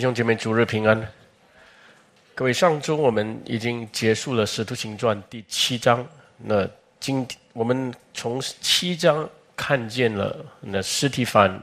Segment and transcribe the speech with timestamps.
[0.00, 0.98] 弟兄姐妹，主日平安。
[2.34, 6.02] 各位，上周我们已经结束了《使徒行传》第七章。
[6.38, 6.66] 那
[6.98, 11.60] 今我们从七章看见了那尸体反，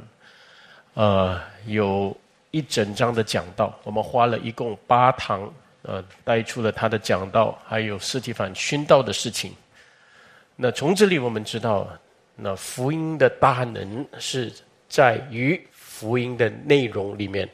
[0.94, 2.16] 呃，有
[2.52, 3.76] 一整章的讲道。
[3.84, 5.52] 我们花了一共八堂，
[5.82, 9.52] 呃，带出了他的讲道，还有尸体反殉道的事情。
[10.56, 11.90] 那从这里我们知道，
[12.36, 14.54] 那福音的大能是
[14.88, 17.50] 在于福音的内容里面。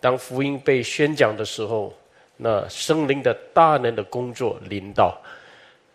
[0.00, 1.92] 当福音被宣讲的时候，
[2.36, 5.20] 那圣灵的大能的工作领导。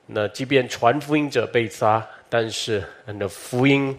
[0.05, 3.97] 那即便传福音者被杀，但是那福音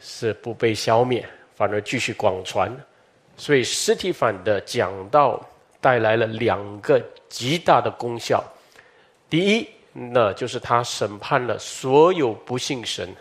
[0.00, 2.74] 是不被消灭，反而继续广传。
[3.36, 5.38] 所以实体反的讲道
[5.80, 8.42] 带来了两个极大的功效。
[9.28, 13.14] 第一，那就是他审判了所有不信神、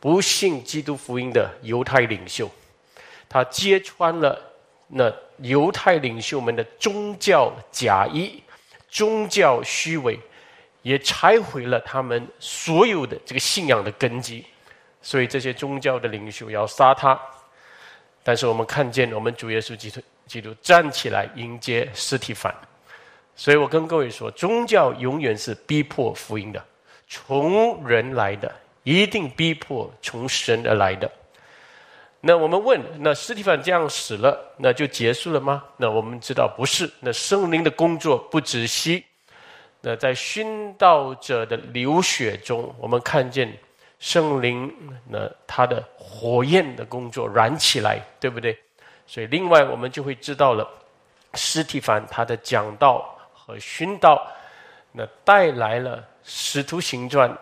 [0.00, 2.50] 不信基督福音的犹太领袖，
[3.28, 4.47] 他揭穿了。
[4.88, 8.42] 那犹太领袖们的宗教假意、
[8.88, 10.18] 宗教虚伪，
[10.82, 14.44] 也拆毁了他们所有的这个信仰的根基。
[15.00, 17.18] 所以这些宗教的领袖要杀他，
[18.22, 22.54] 但是我们看见我们主耶稣基督基督站起来迎接尸体反。
[23.36, 26.64] 所以我跟各位说，宗教永远是逼迫福音的，
[27.06, 31.10] 从人来的一定逼迫从神而来的。
[32.20, 35.62] 那我们问：那斯蒂凡这样死了，那就结束了吗？
[35.76, 36.90] 那我们知道不是。
[37.00, 39.04] 那圣灵的工作不止息。
[39.80, 43.56] 那在殉道者的流血中，我们看见
[44.00, 44.74] 圣灵
[45.08, 48.58] 那他的火焰的工作燃起来，对不对？
[49.06, 50.68] 所以另外我们就会知道了，
[51.34, 54.26] 斯蒂凡他的讲道和殉道，
[54.90, 57.32] 那带来了使徒行传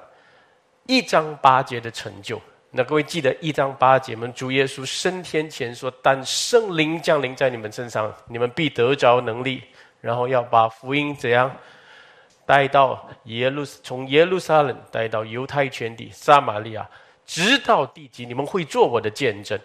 [0.86, 2.38] 一章八节的成就。
[2.76, 9.62] 那各位记得一章八节们主耶稣升天前说：“但圣灵降临在你们身上，你们必得着能力，
[10.02, 11.50] 然后要把福音怎样
[12.44, 16.86] 带到耶路，从耶路撒冷带到犹太全地、撒玛利亚，
[17.24, 19.58] 直到地极，你们会做我的见证。”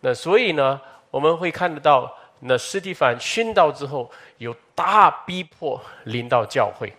[0.00, 0.80] 那所以呢，
[1.10, 6.90] 我们会看得到，那斯蒂凡殉道之后，有大逼迫临到教会，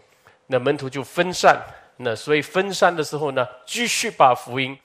[0.46, 1.59] 那门徒就分散。
[1.97, 4.78] 那所以分散的时候呢，继续把福音。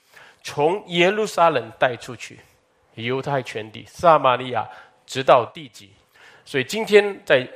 [0.44, 2.38] 从耶路撒冷带出去，
[2.96, 4.68] 犹太全地、撒玛利亚，
[5.06, 5.90] 直到地极。
[6.44, 7.48] 所以今天在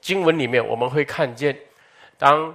[0.00, 1.56] 经文里面，我们会看见，
[2.18, 2.52] 当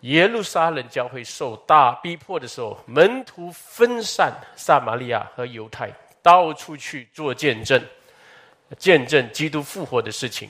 [0.00, 7.78] 耶路撒冷教会受大逼迫的时候，门徒分散撒玛利亚和犹太，到处去做见证，
[8.78, 10.48] 见证基督复活的事情。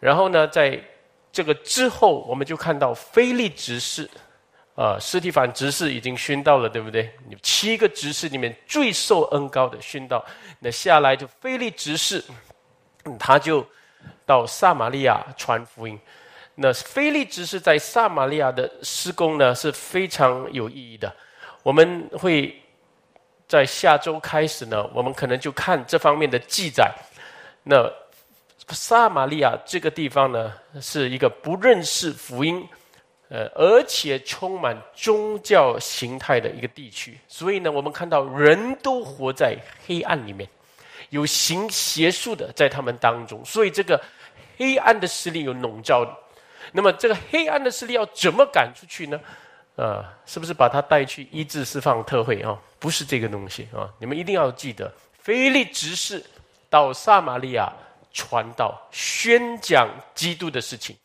[0.00, 0.82] 然后呢，在
[1.30, 4.08] 这个之后，我们就看到腓力执事。
[4.76, 7.12] 啊，斯提凡执事已经熏到了，对不对？
[7.42, 10.24] 七个执事里面最受恩高的熏到，
[10.58, 12.24] 那下来就菲利执事，
[13.18, 13.66] 他就
[14.24, 15.98] 到撒玛利亚传福音。
[16.54, 21.14] 那菲利执事在撒玛利亚的施工呢是非常有意义的。
[21.62, 22.54] 我们会
[23.46, 26.90] 在下周开始呢，我们可能就看这方面的记载。
[27.62, 27.90] 那
[28.68, 32.66] 撒玛利亚这个地方呢，是一个不认识福音。
[33.30, 40.48] 呃，而且充满宗教形态的一个地区，所以呢，我们看到人都活在黑暗里面，
[41.10, 44.02] 有行邪术的在他们当中，所以这个
[44.58, 46.04] 黑暗的势力有笼罩。
[46.72, 49.20] 那么，这个黑暗的势力要怎么赶出去呢？
[49.76, 52.58] 呃，是不是把他带去医治释放特会啊？
[52.80, 53.88] 不是这个东西啊！
[53.98, 54.92] 你们一定要记得，
[55.22, 56.22] 腓力执事
[56.68, 57.72] 到撒玛利亚
[58.12, 60.96] 传道、宣讲基督的事情。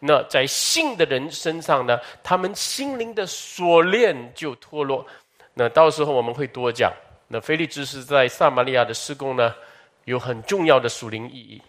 [0.00, 5.06] 那在信的人身上呢，他们心灵的锁链就脱落。
[5.54, 6.92] 那到时候我们会多讲。
[7.28, 9.54] 那菲利兹是在撒玛利亚的施工呢，
[10.04, 11.62] 有很重要的属灵意义。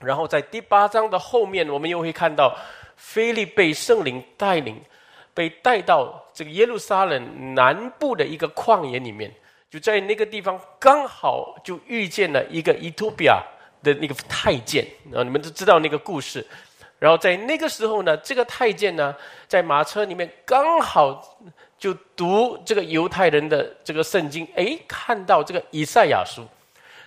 [0.00, 2.54] 然后在第八章的后面，我们又会看到
[2.96, 4.78] 菲利被圣灵带领，
[5.32, 9.32] 被带到这个耶路撒冷南部的一个旷野里面，
[9.70, 13.42] 就在那个地方刚好就遇见了一个伊托比亚
[13.82, 14.84] 的那个太监
[15.14, 16.44] 啊，你们都知道那个故事。
[17.02, 19.12] 然后在那个时候呢，这个太监呢，
[19.48, 21.20] 在马车里面刚好
[21.76, 26.46] 就读这个犹太人的这个圣经，哎，看到这个以赛亚书，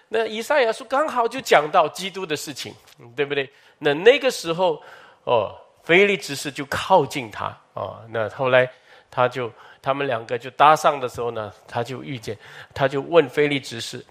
[0.10, 2.76] 那以赛亚书刚好就讲到基督的事情，
[3.16, 3.50] 对不对？
[3.80, 4.84] 那那个时候，
[5.24, 5.56] 哦，
[5.86, 8.70] 腓力执事就靠近他，哦，那后来
[9.10, 9.50] 他就
[9.82, 12.38] 他们两个就搭上的时候呢，他就遇见，
[12.74, 14.06] 他就问腓力执事，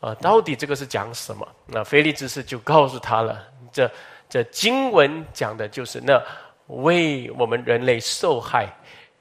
[0.00, 1.46] 啊，到底这个是讲什么？
[1.66, 3.40] 那腓力执事就告诉他了，
[3.72, 3.88] 这。
[4.28, 6.22] 这经文讲的就是那
[6.66, 8.66] 为我们人类受害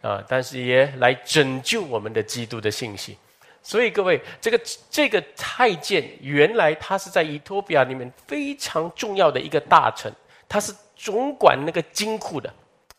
[0.01, 3.17] 啊，但是也来拯救我们的基督的信息。
[3.63, 10.11] 所以各位，这个这个太监原来他是在伊托比亚里面非常重要的一个大臣，
[10.47, 12.53] 他是总管那个金库的，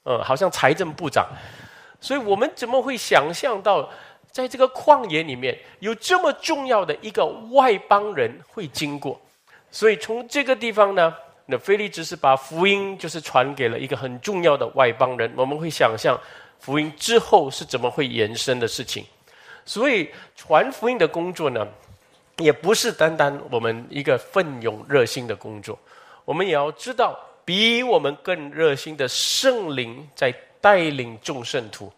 [0.05, 1.27] 嗯，好像财政部长。
[2.01, 3.89] 所以我们怎么会想象到，
[4.31, 9.19] 在这个旷野里面有这么重要的一个外邦人会经过？
[9.71, 11.15] 所以从这个地方呢，
[11.51, 15.33] 那菲利只是把福音就是传给了一个很重要的外邦人。
[15.35, 16.15] 我们会想象
[16.59, 19.03] 福音之后是怎么会延伸的事情。
[19.65, 21.67] 所以传福音的工作呢，
[22.37, 25.79] 也不是单单我们一个奋勇热心的工作，
[26.27, 30.31] 我们也要知道，比我们更热心的圣灵在
[30.61, 31.91] 带领众圣徒，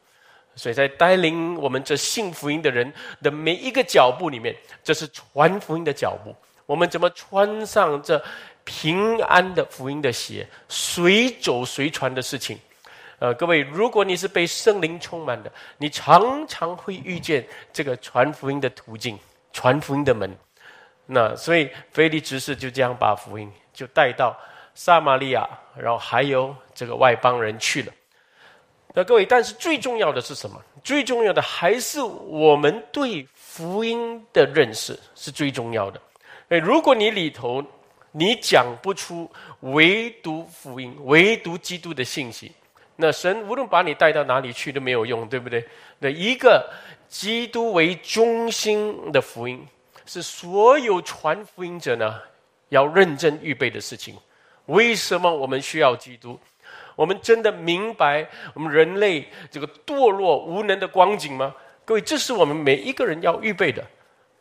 [0.54, 4.54] 所以在带领我们这信福音的人的每一个脚步里面，
[4.84, 6.32] 这是传福音的脚步。
[6.66, 8.22] 我们怎么穿上这
[8.64, 12.58] 平安的福音的鞋，随走随传的事情？
[13.18, 19.18] 呃，各位，如果你是被圣灵充满的，你常常会遇见这个传福音的途径、
[19.52, 20.34] 传福音的门。
[21.04, 24.34] 那所以，腓力执事就这样把福音就带到
[24.74, 25.46] 撒玛利亚，
[25.76, 27.92] 然后还有这个外邦人去了。
[28.94, 30.58] 那各位，但是最重要的是什么？
[30.82, 36.00] 最重要的还是我们对福音的认识是最重要的。
[36.48, 37.62] 哎，如果你里头
[38.12, 39.30] 你讲不出
[39.60, 42.52] 唯独福音、唯独基督的信息。
[42.96, 45.66] 那神无论把你带到哪里去都没有用，对不对？
[45.98, 46.70] 那一个
[47.08, 49.66] 基督为中心的福音，
[50.04, 52.20] 是所有传福音者呢
[52.68, 54.16] 要认真预备的事情。
[54.66, 56.38] 为什么我们需要基督？
[56.94, 61.54] 我们真的明白我们人类这个堕落无能的光景吗？
[61.86, 63.82] 各位，这是我们每一个人要预备的。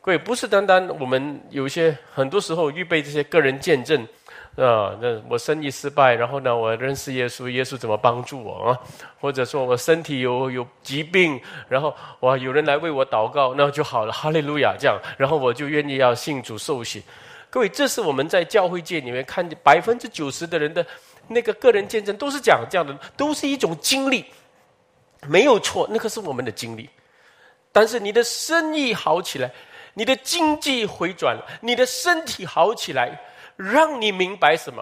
[0.02, 4.08] 各位，不是单单我们有些很多时候预备这些个人见证。
[4.56, 8.80] 啊，那我生意失败，然后呢，我认识耶稣，耶稣怎么帮助我啊？
[9.22, 17.04] 或者说我身体有有疾病，然后哇，有人来为我祷告，那就好了，哈利路亚，这样，然后我就愿意要信主受洗。
[17.50, 20.86] 各位，这是我们在教会界里面看见百分之九十的人的
[21.28, 24.26] 那个个人见证，都是讲这样的，都是一种经历，
[25.28, 26.90] 没有错，那个是我们的经历。
[27.72, 29.50] 但是你的生意好起来，
[30.00, 33.20] 你的经济回转，你的身体好起来。
[33.58, 34.82] 让你明白什么？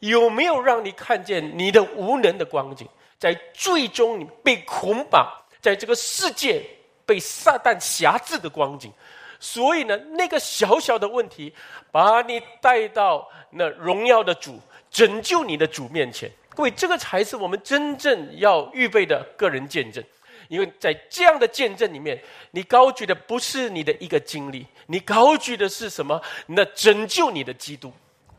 [0.00, 2.86] 有没有让你看见你的无能的光景？
[3.18, 5.26] 在最终你被捆绑
[5.62, 6.62] 在这个世界
[7.06, 8.92] 被撒旦辖制的光景。
[9.40, 11.50] 所以呢，那个小小的问题，
[11.90, 14.60] 把你带到那荣耀的主、
[14.90, 16.30] 拯救你的主面前。
[16.50, 20.04] 各位，这个才是我们真正要预备的个人见证。
[20.48, 22.20] 因为在这样的见证里面，
[22.50, 26.20] 你高举的不是你的一个经历，你高举的是什么？
[26.46, 27.92] 那拯救你的基督，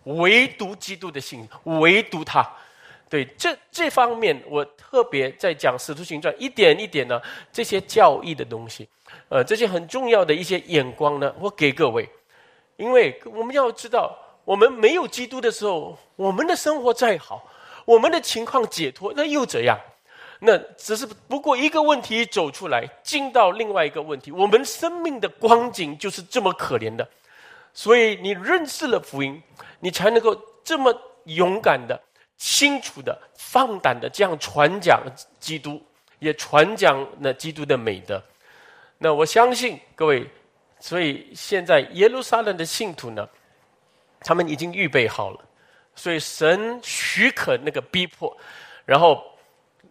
[0.03, 2.47] 唯独基督的信，唯独他。
[3.09, 7.21] 对这这方面，我特别在讲《使徒行传》，一点一点呢，
[7.53, 8.85] 这些教义的东西，
[9.29, 12.09] 呃，这些很重要的一些眼光呢，我给各位。
[12.75, 14.13] 因为我们要知道，
[14.43, 17.49] 我们没有基督的时候，我们的生活再好，
[17.85, 19.79] 我们的情况解脱，那又怎样？
[20.39, 24.31] 那只是不过一个问题走出来，进到另外一个问题。
[24.31, 27.07] 我们生命的光景就是这么可怜的，
[27.73, 29.41] 所以你认识了福音，
[29.79, 30.93] 你才能够这么
[31.23, 31.99] 勇敢的、
[32.37, 35.01] 清楚的、放胆的这样传讲
[35.39, 35.81] 基督，
[36.19, 38.21] 也传讲那基督的美德。
[38.99, 40.29] 那我相信各位，
[40.79, 43.27] 所以现在耶路撒冷的信徒呢，
[44.19, 45.39] 他们已经预备好了，
[45.95, 48.37] 所以神许可那个逼迫，
[48.85, 49.23] 然后。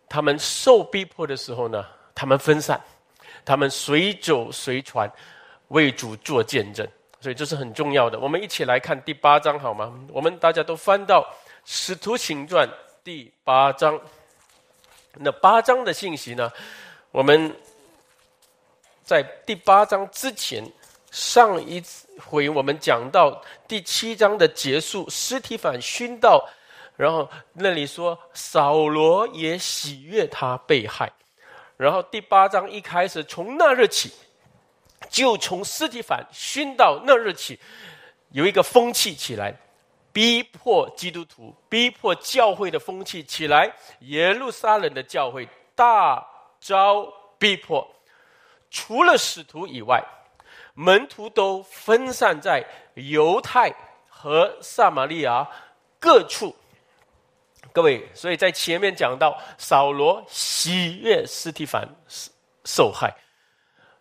[0.09, 1.85] 他们受逼迫的时候呢，
[2.15, 2.81] 他们分散，
[3.45, 5.11] 他们随走随传，
[5.69, 6.87] 为主做见证，
[7.21, 8.19] 所以这是很重要的。
[8.19, 9.93] 我们一起来看第八章好吗？
[10.13, 11.23] 我们大家都翻到
[11.65, 12.69] 《使徒行传》
[13.03, 14.01] 第八章。
[15.15, 16.53] 那八章的信息呢？
[17.11, 17.55] 我们
[19.03, 20.65] 在第八章之前，
[21.11, 21.83] 上一
[22.25, 26.49] 回我们讲到第七章的结束，尸体反熏到。
[26.97, 31.13] 然后那里说扫罗也喜悦他被害，
[31.77, 34.11] 然后第八章一开始从那日起，
[35.11, 37.61] 就从尸体反熏到那日起，
[38.31, 39.55] 有一个风气起来，
[40.11, 46.27] 逼迫基督徒、逼迫教会的风气起来，耶路撒冷的教会大
[46.59, 47.07] 招
[47.39, 47.87] 逼迫，
[48.71, 50.03] 除了使徒以外，
[50.73, 53.71] 门徒都分散在犹太
[54.09, 55.47] 和撒玛利亚
[56.01, 56.57] 各处。
[57.73, 61.87] 各位，所以在前面讲到扫罗喜悦斯提凡
[62.65, 63.15] 受害，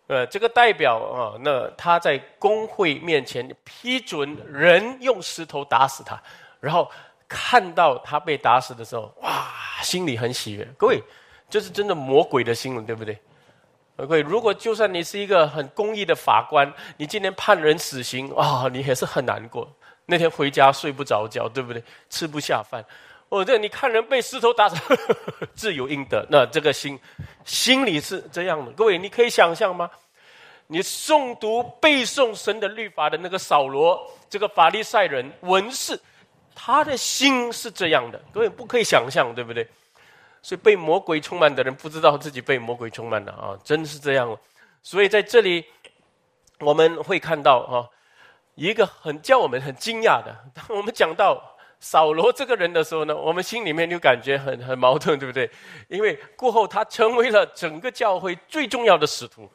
[0.07, 6.21] 呃，这个代表啊，那他在公会面前批准人用石头打死他，
[6.59, 6.89] 然后
[7.27, 10.63] 看到他被打死的时候，哇，心里很喜悦。
[10.77, 11.01] 各位，
[11.49, 13.17] 这是真的魔鬼的心了，对不对
[13.97, 19.67] ？OK，如果就算你是一个很公义的法官，你今天判人死刑啊，你还是很难过。
[20.05, 21.83] 那天回家睡不着觉，对不对？
[22.09, 22.85] 吃不下饭。
[23.29, 24.77] 哦，这你看人被石头打死，
[25.55, 26.25] 自有应得。
[26.29, 26.99] 那这个心，
[27.43, 28.71] 心里是这样的。
[28.73, 29.89] 各位，你可以想象吗？
[30.67, 35.99] 你诵读背诵神的律法的那个扫罗，这个法利赛人文士，
[36.55, 38.19] 他的心是这样的。
[38.33, 39.67] 各位不可以想象，对不对？
[40.41, 43.57] 所以被魔鬼充满的人不知道自己被魔鬼充满了啊！
[43.63, 44.37] 真是这样。
[44.83, 45.65] 所以在这里
[46.59, 47.89] 我们会看到啊，
[48.53, 50.35] 一个很叫我们很惊讶的。
[50.53, 55.49] 当我们讲到扫罗这个人的时候呢，我们心里面就感觉很很矛盾，对不对？
[55.87, 59.49] 因为过后他成为了整个教会最重要的使徒，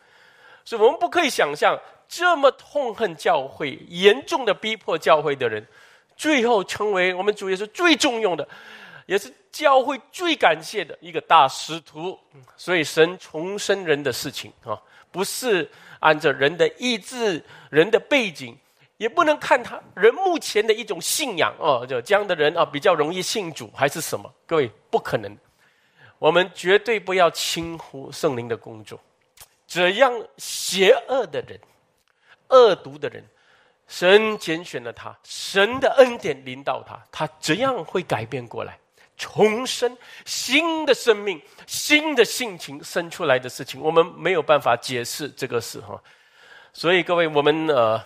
[0.65, 5.67] 所以我们不可以想象这么痛恨教会、严重的逼迫教会的人，
[6.17, 8.47] 最后成为我们主耶稣最重用的。
[9.07, 12.17] 也是教会最感谢的一个大使徒，
[12.57, 18.57] 所以神重生人的事情啊，不是按照人的意志、人的背景，
[19.01, 24.31] 也不能看他人目前的一种信仰哦，就这样的人啊比较容易信主还是什么？
[24.47, 25.35] 各位不可能，
[26.19, 29.01] 我们绝对不要轻忽圣灵的工作。
[29.67, 31.59] 怎样邪恶的人、
[32.49, 33.25] 恶毒的人，
[33.89, 38.79] 神拣选了他，神的恩典临到他，他怎样会改变过来？
[39.17, 45.99] 重生新的生命、新的性情生出来的事情，我们没有办法解释这个事哈。
[46.75, 47.99] 所以各位，我们呃，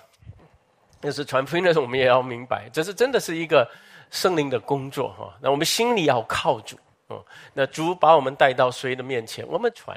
[1.04, 3.68] 那是传福音的，我们也要明白，这是真的是一个
[4.11, 5.37] 圣灵的工作哈。
[5.38, 6.76] 那我们心里要靠主
[7.08, 7.23] 哦。
[7.52, 9.94] 那主把我们带到谁的面前，我们传。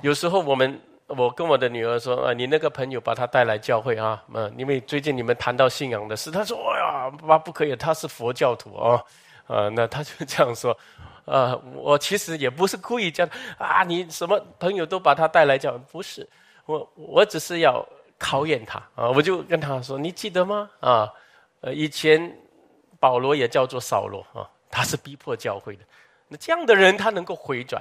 [0.00, 9.04] 有时候我们，我跟我的女儿说啊，你那个朋友把他带来教会啊，嗯，因为最近你们谈到信仰的事，他说，哎呀，爸不可以，他是佛教徒啊。
[9.46, 10.76] 啊，那他就这样说，
[11.24, 13.26] 啊，我其实也不是故意叫
[13.56, 16.28] 啊，你什么朋友都把他带来讲，不是，
[16.66, 17.82] 我我只是要
[18.18, 20.68] 考验他啊，我就跟他说，你记得吗？
[20.80, 21.12] 啊，
[21.60, 22.36] 呃，以前
[22.98, 25.82] 保罗也叫做扫罗啊，他是逼迫教会的，
[26.26, 27.80] 那这样的人他能够回转，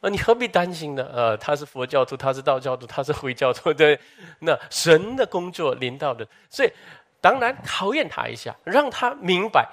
[0.00, 1.08] 啊，你何必担心呢？
[1.12, 3.98] 呃，他是佛教徒，他是道教徒，他是回教徒， 对，
[4.40, 6.72] 那神的工作领导的，所以
[7.20, 9.68] 当然考验他一下，让他明白。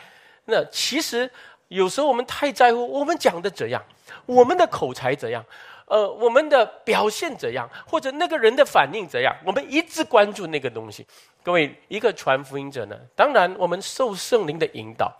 [0.46, 1.30] 那其实
[1.68, 3.84] 有时候我们太在乎我们讲的怎样，
[4.28, 5.44] 我们的口才怎样，
[5.90, 11.06] 呃，我们的表现怎样，或者那个人的反应怎样，我们一直关注那个东西。
[11.44, 15.12] 各位，一个传福音者呢，当然我们受圣灵的引导，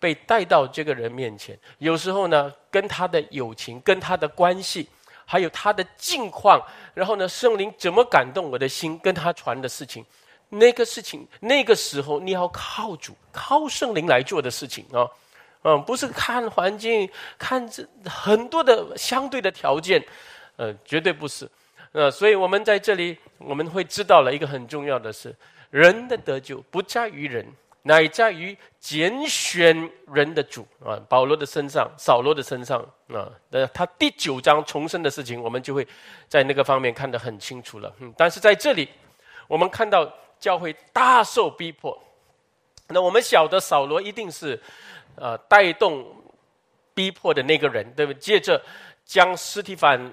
[0.00, 4.88] 被带到这个人面前，有时候呢，跟他的友情、跟他的关系，
[5.26, 6.62] 还有他的境况，
[6.94, 10.02] 然后呢，圣灵怎么感动我的心，跟他传的事情。
[10.48, 15.04] 那个事情，那个时候你要靠主、靠圣灵来做的事情啊，
[15.66, 20.00] 嗯，不是看环境、看这很多的相对的条件，
[20.56, 21.48] 呃，绝对不是。
[21.90, 25.34] 呃，所以我们在这里我们会知道了一个很重要的是，
[25.70, 27.44] 人的得救不在于人，
[27.82, 31.00] 乃在于拣选人的主啊。
[31.08, 35.86] 保罗的身上、扫罗的身上啊，那他第九章重生的事情，我们就会
[36.28, 37.92] 在那个方面看得很清楚了。
[37.98, 38.88] 嗯，但是在这里
[39.48, 40.10] 我们看到。
[40.38, 41.98] 教会大受逼迫，
[42.88, 44.60] 那我们晓得扫罗一定是，
[45.16, 46.06] 呃，带动
[46.94, 48.12] 逼迫的那个人，对不？
[48.14, 48.62] 接着
[49.04, 50.12] 将斯蒂凡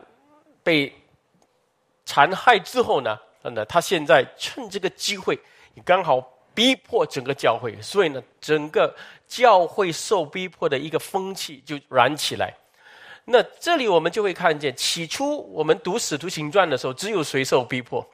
[0.64, 0.94] 被
[2.06, 5.38] 残害之后呢，那他现在趁这个机会，
[5.74, 6.22] 你刚好
[6.54, 8.96] 逼迫整个教会，所以呢，整个
[9.28, 12.54] 教会受逼迫的一个风气就燃起来。
[13.26, 18.06] 那这里我们就会看见，起初我们读使徒行传的时候，只有谁受逼迫？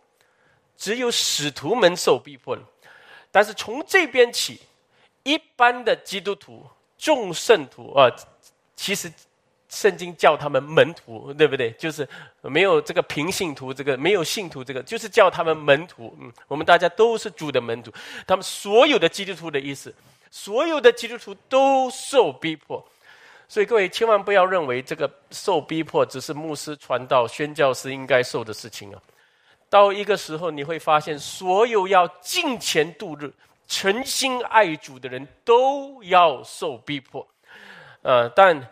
[0.77, 2.63] 只有使徒们受逼迫了，
[3.31, 4.61] 但是从这边起，
[5.23, 6.65] 一般的基督徒、
[6.99, 8.07] 众圣徒啊，
[8.75, 9.11] 其实
[9.69, 11.71] 圣经叫他们门徒，对不对？
[11.71, 12.07] 就是
[12.41, 16.15] 没有这个平信徒，这个没有信徒，这个就是叫他们门徒。
[16.19, 17.91] 嗯，我们大家都是主的门徒，
[18.27, 19.93] 他们所有的基督徒的意思，
[20.29, 22.83] 所有的基督徒都受逼迫，
[23.47, 29.01] 所以各位千万不要认为这个受逼迫只是牧师传道、宣教师应该受的事情啊。
[29.69, 33.31] 到一个时候，你会发现，所有要敬虔度日、
[33.69, 37.25] 诚心爱主的人都要受逼迫。
[38.01, 38.69] 呃，但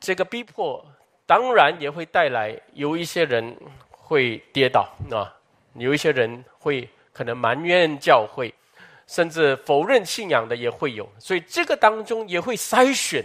[0.00, 0.84] 这个逼迫
[1.24, 3.56] 当然也会带来有一些人
[3.90, 5.32] 会跌倒啊，
[5.74, 8.52] 有一些人会可能埋怨教会，
[9.06, 11.08] 甚至否认信仰的也会有。
[11.18, 13.24] 所以这个当中也会筛选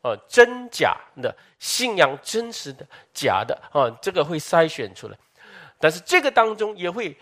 [0.00, 2.84] 啊真假的信仰，真实的
[3.14, 5.16] 假的啊，这个会筛选出来。
[5.78, 7.16] 但是这个当中也会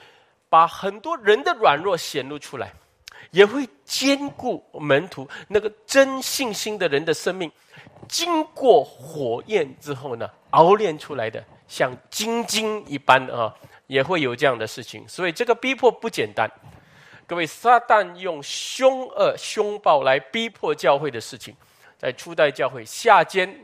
[0.48, 2.72] 把很多人的软弱显露出来，
[3.30, 7.50] 也会兼顾门徒那个真信心的人的生命，
[8.08, 13.54] 经过火焰之后呢，熬炼出来的像金晶一般啊，
[13.86, 15.06] 也会有这样的事情。
[15.08, 16.50] 所以这个逼迫不简单。
[17.26, 21.54] 各位，撒旦用凶恶、凶暴来逼迫教会的事情，
[21.96, 23.56] 在初代教会下监、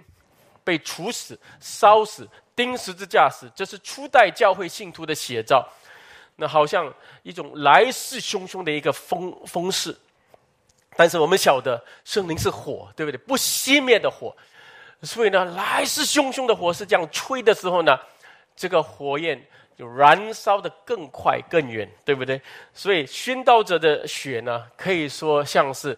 [0.62, 5.68] 被处死、烧死、钉十字架死，这是初代教会信徒的写照。
[6.36, 9.96] 那好像一种来势汹汹的一个风风势。
[10.96, 13.18] 但是我们晓得，圣灵是火，对不对？
[13.18, 14.34] 不熄灭的火。
[15.02, 17.98] 所以呢，来势汹汹的火是这样吹的时候呢，
[18.54, 19.44] 这个火焰。
[19.78, 22.40] 就燃烧的更快更远，对不对？
[22.72, 25.94] 所以宣道者的血呢，可以说像是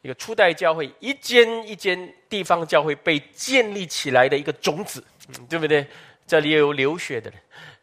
[0.00, 5.04] 一个初代教会一间一间地方教会被建立起来的一个种子，
[5.50, 5.86] 对不对？
[6.26, 7.38] 这里有流血的人，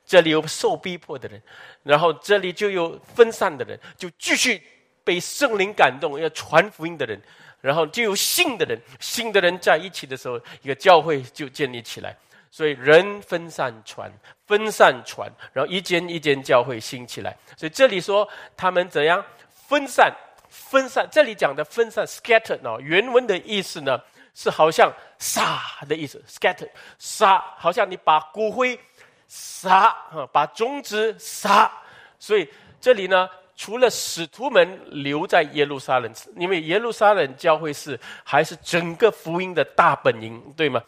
[0.07, 1.39] 这里有受逼迫的人，
[1.83, 4.59] 然后这里就有分散的人，就继续
[5.03, 7.21] 被圣灵感动要传福音的人，
[7.61, 12.15] 然后就有信的人，信的人在一起的时候，一个教会就建立起来。
[12.49, 14.09] 所以人分散传，
[14.47, 17.35] 分散传，然后一间一间教会兴起来。
[17.57, 19.23] 所以这里说他们怎样
[19.67, 20.11] 分散？
[20.49, 22.77] 分散这里讲的分散 （scatter） 呢？
[22.79, 23.99] 原文的意思呢
[24.33, 28.79] 是好像撒的意思，scatter 撒，好像你把骨灰
[29.27, 31.71] 撒啊，把种子撒。
[32.17, 33.29] 所以这里呢。
[33.59, 40.79] 除了使徒们留在耶路撒冷，因为耶路撒冷教会是还是整个福音的大本营，对吗？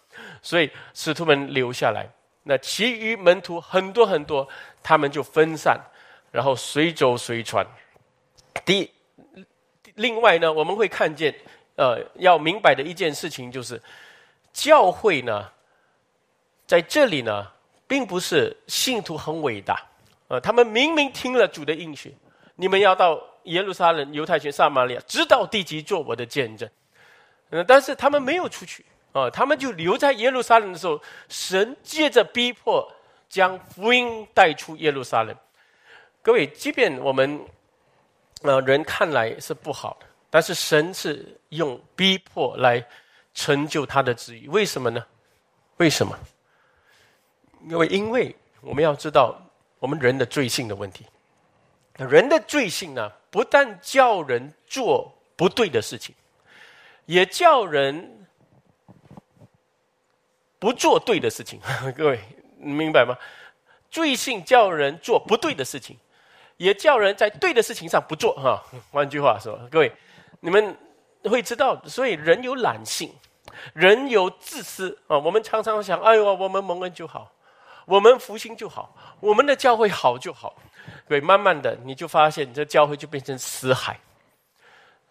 [0.43, 2.07] 所以使徒们留下来，
[2.43, 4.47] 那其余门徒很多很多，
[4.83, 5.81] 他们就分散，
[6.31, 7.65] 然后随走随传。
[8.63, 8.91] 第
[9.95, 11.33] 另外呢，我们会看见，
[11.75, 13.81] 呃，要明白的一件事情就是，
[14.53, 15.49] 教会呢，
[16.67, 17.47] 在这里呢，
[17.89, 19.81] 并不是信徒很伟大，
[20.27, 22.15] 呃，他们明明听了主的应许。
[22.55, 26.69] 你们要到耶路撒冷、犹太群、撒玛利亚，直到地极做我的见证。
[27.49, 32.87] 嗯，但是他们没有出去啊，他们就留在耶路撒冷的时候，神借着逼迫
[33.27, 35.35] 将福音带出耶路撒冷。
[36.21, 37.43] 各位，即便我们
[38.43, 42.85] 呃人看来是不好的，但是神是用逼迫来
[43.33, 44.47] 成就他的旨意。
[44.47, 45.03] 为什么呢？
[45.77, 46.15] 为什么？
[47.67, 49.39] 因为因为我们要知道
[49.79, 51.05] 我们人的罪性的问题。
[51.97, 56.15] 人的罪性呢，不但叫人做不对的事情，
[57.05, 58.25] 也叫人
[60.57, 61.59] 不做对的事情。
[61.97, 62.19] 各位
[62.57, 63.17] 你明白吗？
[63.91, 65.97] 罪性叫人做不对的事情，
[66.55, 68.33] 也叫人在对的事情上不做。
[68.35, 69.91] 哈，换句话说，各位
[70.39, 70.77] 你们
[71.23, 73.13] 会知道，所以人有懒性，
[73.73, 75.17] 人有自私啊。
[75.17, 77.29] 我们常常想，哎呦，我们蒙恩就好，
[77.89, 80.55] 我们福星就好，我们的教会好就好。
[81.07, 83.99] 对，慢慢的你就发现，你这教会就变成死海。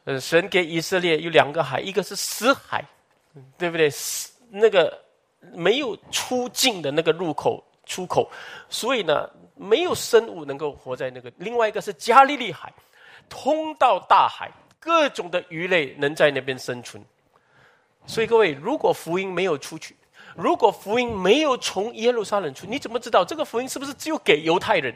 [0.05, 2.85] 呃，神给以色列有两个海，一个是死海，
[3.59, 3.91] 对不对？
[4.49, 4.97] 那个
[5.53, 8.31] 没有出境的那个入口出口，
[8.71, 11.33] 所以呢，没有生物能够活在那个。
[11.37, 12.73] 另外一个是加利利海，
[13.29, 17.05] 通到大海，各种的鱼类能在那边生存。
[18.07, 19.97] 所以各位，如果福音没有出去，
[20.39, 24.95] 如果福音没有从耶路撒冷出，你怎么知道这个福音是不是只有给犹太人？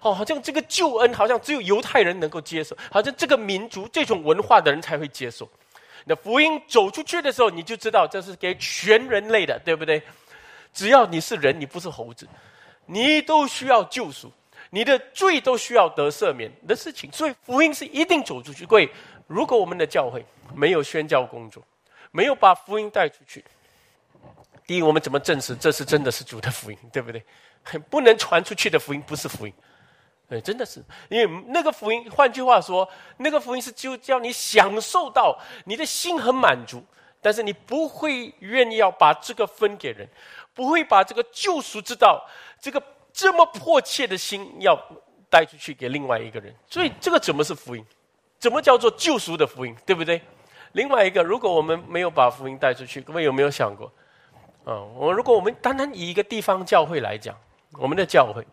[0.00, 5.50] 哦，好像这个救恩好像只有犹太人能够接受，好像这个民族这种文化的人才会接受。
[6.04, 10.00] 那福音走出去的时候，你就知道这是给全人类的，对不对？
[10.72, 12.28] 只要你是人，你不是猴子，
[12.86, 14.30] 你都需要救赎，
[14.70, 17.10] 你的罪都需要得赦免的事情。
[17.10, 18.64] 所以福音是一定走出去。
[18.64, 18.88] 各位，
[19.26, 21.60] 如果我们的教会没有宣教工作，
[22.12, 23.44] 没有把福音带出去，
[24.66, 27.22] 第一，我们怎么证实这是真的是主的福音， 对不对？
[27.90, 29.52] 不能传出去的福音不是福音。
[30.26, 36.82] 对，真的是，因为那个福音，换句话说，那个福音是就叫你享受到你的心很满足，
[37.20, 40.08] 但是你不会愿意要把这个分给人，
[40.54, 42.26] 不会把这个救赎之道，
[42.58, 44.74] 这个这么迫切的心要
[45.28, 46.54] 带出去给另外一个人。
[46.70, 47.84] 所以这个怎么是福音？
[48.38, 49.76] 怎么叫做救赎的福音？
[49.84, 50.22] 对不对？
[50.72, 53.92] 另外一个，如果我们没有把福音带出去，各位有没有想过？
[54.64, 57.36] 啊，我如果我们单单以一个地方教会来讲，
[57.78, 58.44] 我们的教会。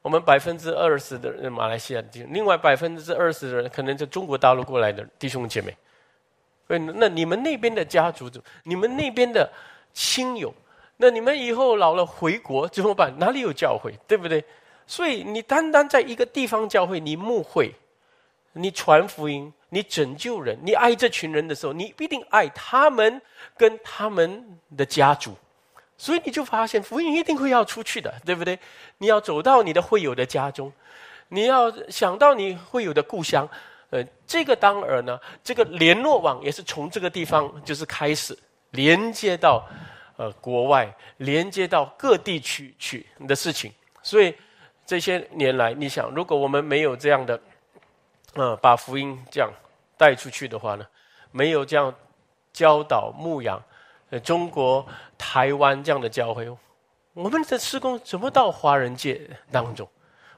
[0.00, 5.76] 我们百分之二十的人马来西亚弟兄，另外百分之二十的人可能是中国大陆过来的弟兄姐妹。
[6.94, 8.30] 那你们那边的家族，
[8.62, 9.50] 你们那边的
[9.92, 10.54] 亲友，
[10.96, 13.12] 那你们以后老了回国怎么办？
[13.18, 14.42] 哪里有教会，对不对？
[14.86, 17.74] 所以你单单在一个地方教会，你牧会，
[18.58, 23.20] 你传福音，你拯救人，你爱这群人的时候，你必定爱他们
[23.56, 25.34] 跟他们的家族。
[25.96, 28.56] 所以你就发现福音一定会要出去的，对不对？
[28.98, 30.72] 你要走到你的会友的家中，
[31.28, 33.48] 你要想到你会有的故乡，
[33.90, 38.38] 呃，这个当儿呢，这个联络网也是从这个地方就是开始
[38.70, 39.66] 连接到，
[40.16, 43.72] 呃国外，连接到各地区去的事情。
[44.00, 44.32] 所以
[44.86, 47.38] 这些年来，你想，如果我们没有这样的，
[48.34, 49.50] 呃，把福音这样
[49.96, 50.86] 带出去的话呢，
[51.32, 51.92] 没有这样
[52.52, 53.60] 教导牧养，
[54.10, 54.86] 呃，中国
[55.16, 56.48] 台湾这样的教会，
[57.14, 59.88] 我们的施工怎么到华人界当中？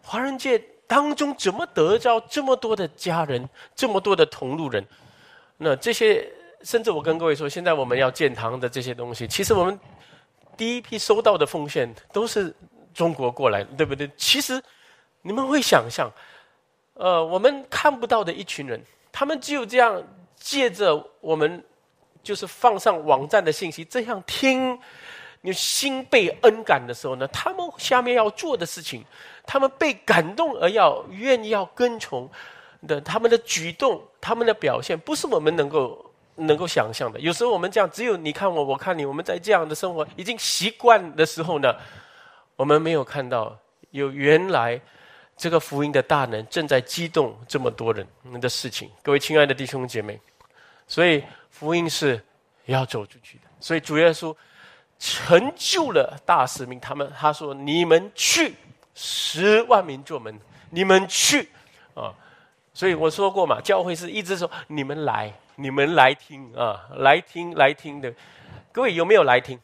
[0.03, 4.85] 华人界当中怎么得到这么多的家人，这么多的同路人？
[5.59, 6.27] 那这些，
[6.63, 9.79] 甚至我跟各位说，现在我们要建堂的这些东西，其实我们
[10.57, 12.55] 第一批收到的奉献都是
[12.95, 14.11] 中国过来，对不对？
[14.17, 14.63] 其实
[15.21, 16.11] 你们会想象，
[17.01, 18.79] 呃，我们看不到的一群人，
[19.11, 20.03] 他们只有这样
[20.37, 21.65] 借着我们，
[22.23, 24.79] 就是放上网站的信息，这样听。
[25.41, 29.03] 你心被恩感的时候呢，他们下面要做的事情，
[29.47, 32.29] 他们被感动而要愿意要跟从
[32.87, 37.19] 的，他们的举动、他们的表现，不是我们能够能够想象的。
[37.19, 41.75] 有时候我们这样，只有你看我，我看你，我们在这样的生活已经习惯的时候呢，
[42.57, 43.57] 我们没有看到
[43.93, 44.79] 有原来
[45.41, 48.07] 这个福音的大能正在激动这么多人
[48.43, 48.91] 的事情。
[49.03, 50.21] 各位亲爱的弟兄姐妹，
[50.87, 52.23] 所以福音是
[52.67, 53.45] 要走出去的。
[53.59, 54.37] 所以主耶稣。
[55.03, 58.55] 成就了大使命，他们他说：“你们去
[58.95, 61.49] 十万名做门，你们去
[61.95, 62.13] 啊！”
[62.75, 68.13] 所以我说过嘛，教会是一直说：“你们来，你们来听啊，来听，来听的。”
[68.73, 69.59] 各位有没有来听？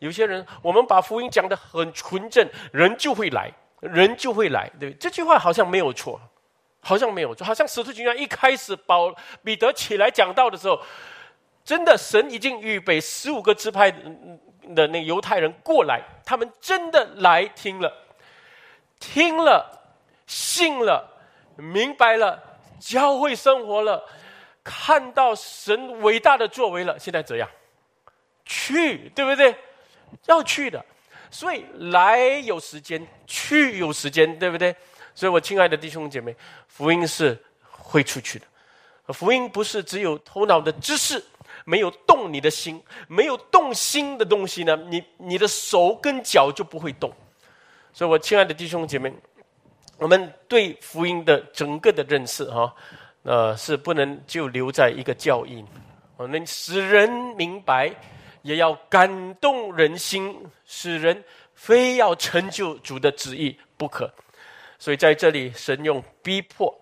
[0.00, 4.70] 有些人，我们把福音讲的很纯正，人就会来，人就会来。
[4.78, 6.20] 对，这句话好像没有错，
[6.80, 10.80] 好像没有错，好像使徒行传一开始保彼得起来讲道的时候，
[11.64, 13.92] 真的神已经预备十五个支派。
[14.72, 17.92] 的那犹太人过来，他们真的来听了，
[19.00, 19.82] 听了，
[20.28, 21.10] 信了，
[21.56, 22.40] 明白了，
[22.78, 24.04] 教会生活了，
[24.62, 26.96] 看到神伟大的作为了。
[27.00, 27.48] 现在怎样？
[28.44, 29.56] 去，对不对？
[30.26, 30.84] 要去的。
[31.30, 34.74] 所以来有时间，去有时间，对不对？
[35.14, 36.34] 所以我亲爱的弟兄姐妹，
[36.68, 37.38] 福音是
[37.70, 38.46] 会出去的。
[39.12, 41.22] 福音不是只有头脑的知识。
[41.66, 47.12] 没有动你的心，没有动心的东西呢，你你的手跟脚就不会动。
[47.92, 49.12] 所以，我亲爱的弟兄姐妹，
[49.98, 52.74] 我们对福音的整个的认识哈，
[53.24, 55.62] 呃，是不能就留在一个教义，
[56.16, 57.94] 我们使人明白，
[58.42, 61.24] 也要感动人心，使人
[61.54, 64.12] 非要成就主的旨意不可。
[64.78, 66.74] 所以，在这里，神用逼迫。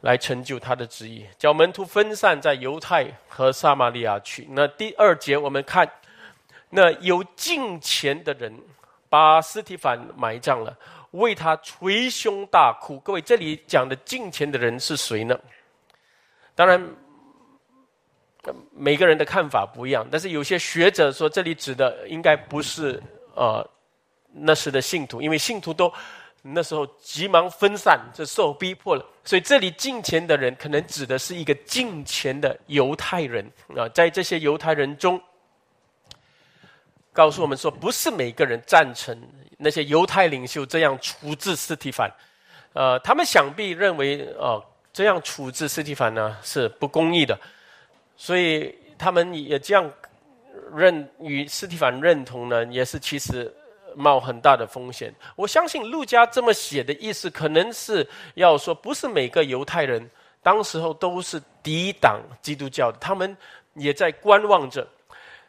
[0.00, 4.46] 来成就他的旨意，叫门徒分散在犹太和撒玛利亚去。
[4.50, 5.90] 那第二节我们看，
[6.68, 8.54] 那有敬钱的人
[9.08, 10.76] 把斯提凡埋葬了，
[11.12, 13.00] 为他捶胸大哭。
[13.00, 15.34] 各位，这里讲的敬钱的人是谁呢？
[16.54, 16.86] 当然，
[18.72, 23.02] 每个人的看法不一样，但是有些学者说，这里指的应该不是
[23.34, 23.64] 呃
[24.32, 25.92] 那时的信徒，因为信徒都。
[26.46, 29.06] 那时候急忙分散，这受逼迫了。
[29.24, 33.88] 所以这里进钱的人，可能指的是一个进钱的犹太人啊。
[33.94, 35.18] 在这些犹太人中，
[37.14, 39.18] 告诉我们说，不是每个人赞成
[39.56, 42.12] 那些犹太领袖这样处置斯提凡。
[42.74, 47.40] 呃，他们想必认为，哦，这样处置斯提凡呢是不公义的，
[48.16, 49.90] 所以他们也这样
[50.74, 53.52] 认与斯蒂凡认同呢，也是其实。
[53.96, 55.14] 冒很大的风险。
[55.36, 60.10] 我相信陆家这么写的意思，可能是要说，不是每个犹太人
[60.42, 63.36] 当时候都是抵挡基督教的，他们
[63.74, 64.84] 也在观望着。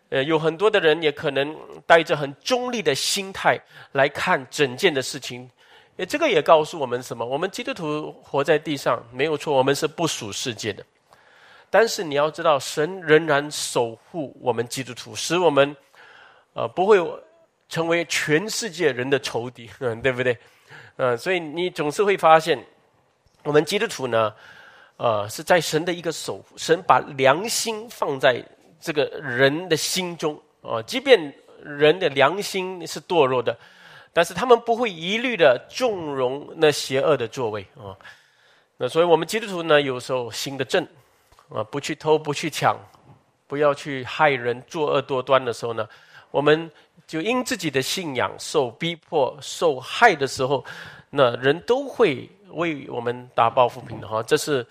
[0.09, 3.59] 呃，有很多的人也可能带着很中立的心态
[3.93, 5.49] 来看整件的事情。
[5.97, 7.25] 呃，这个也告诉我们什么？
[7.25, 10.85] 我们基督徒活在地上没有错，我们是不属世界的。
[11.69, 15.75] 但是你要知道，神仍然守护我们基督徒，使我们
[16.53, 16.99] 呃不会。
[17.67, 20.37] 成为全世界人的仇敌，嗯， 对不对？
[20.97, 22.63] 嗯，所以你总是会发现，
[23.43, 24.31] 我们基督徒呢，
[24.97, 28.41] 呃，是在神的一个守护，神把良心放在
[28.79, 33.57] 这个人的心中，啊，即便人的良心是堕落的，
[34.13, 37.97] 但是他们不会一律的纵容那邪恶的作为，啊，
[38.77, 40.87] 那所以我们基督徒呢，有时候心的正，
[41.49, 42.77] 啊，不去偷，不去抢，
[43.47, 45.87] 不要去害人，作恶多端的时候呢，
[46.31, 46.71] 我们。
[47.07, 50.65] 就因自己的信仰受逼迫、受害的时候，
[51.11, 54.65] 那人都会为我们打抱不平的哈，这是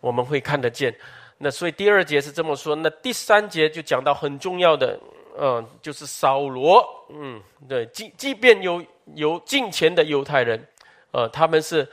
[0.00, 0.92] 我们会看得见。
[1.38, 4.98] 那所以第二节是这么说，那第三节就讲到很重要的，
[5.38, 8.84] 嗯，就是扫罗，嗯，对，即即便有
[9.14, 10.60] 有进钱的犹太人，
[11.12, 11.88] 呃，他们是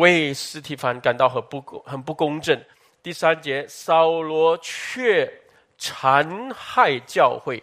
[0.00, 2.60] 为斯提凡感到很不、很不公正。
[3.02, 5.32] 第三节，扫罗却
[5.78, 7.62] 残害教会。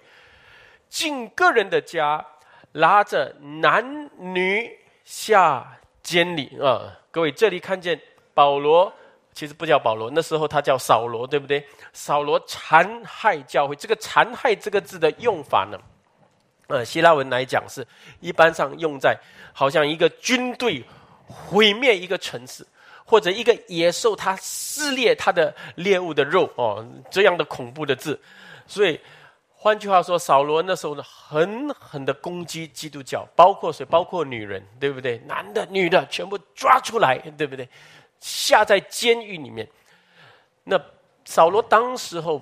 [0.90, 2.26] 进个人的家，
[2.72, 6.98] 拉着男女下监里啊！
[7.12, 8.00] 各位，这里看见
[8.34, 8.92] 保罗，
[9.34, 11.64] 其实不叫保罗，那时候他叫扫罗，对不对？
[11.94, 15.78] 扫罗残害教会，这个“残害”这个字的用法呢？
[16.68, 17.86] 呃，希腊文来讲是
[18.20, 19.18] 一般上用在
[19.54, 20.84] 好像一个军队
[21.28, 22.66] 毁灭一个城市，
[23.08, 28.20] 或者一个野兽它撕裂它的猎物的肉哦，这样的恐怖的字。
[28.68, 29.00] 所以
[29.56, 33.86] 换句话说，扫罗那时候呢，狠狠的攻击基督教，包括谁？
[33.86, 35.18] 包括女人，对不对？
[35.26, 37.68] 男的、女的全部抓出来，对不对？
[38.20, 39.68] 下在监狱里面。
[40.66, 40.78] 那
[41.26, 42.42] 扫罗当时候。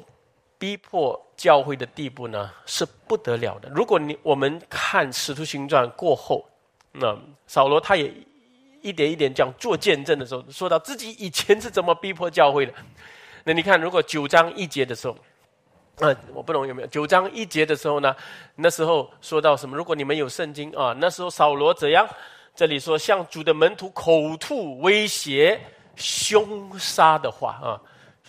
[0.58, 3.68] 逼迫教会的地步呢，是不得了的。
[3.70, 6.50] 如果你我们看《使徒行传》过后，
[6.94, 8.12] 那扫罗他也
[8.86, 12.74] 一点一点讲做见证的时候，说到自己以前是怎么逼迫教会的。
[13.44, 15.18] 那你看，如果九章一节的时候，
[16.00, 18.16] 啊，我不懂有没有九章一节的时候呢？
[18.56, 19.76] 那时候说到什么？
[19.76, 22.08] 如果你们有圣经啊，那时候扫罗怎样？
[22.54, 25.60] 这里说向主的门徒口吐威胁、
[25.96, 27.82] 凶杀的话啊，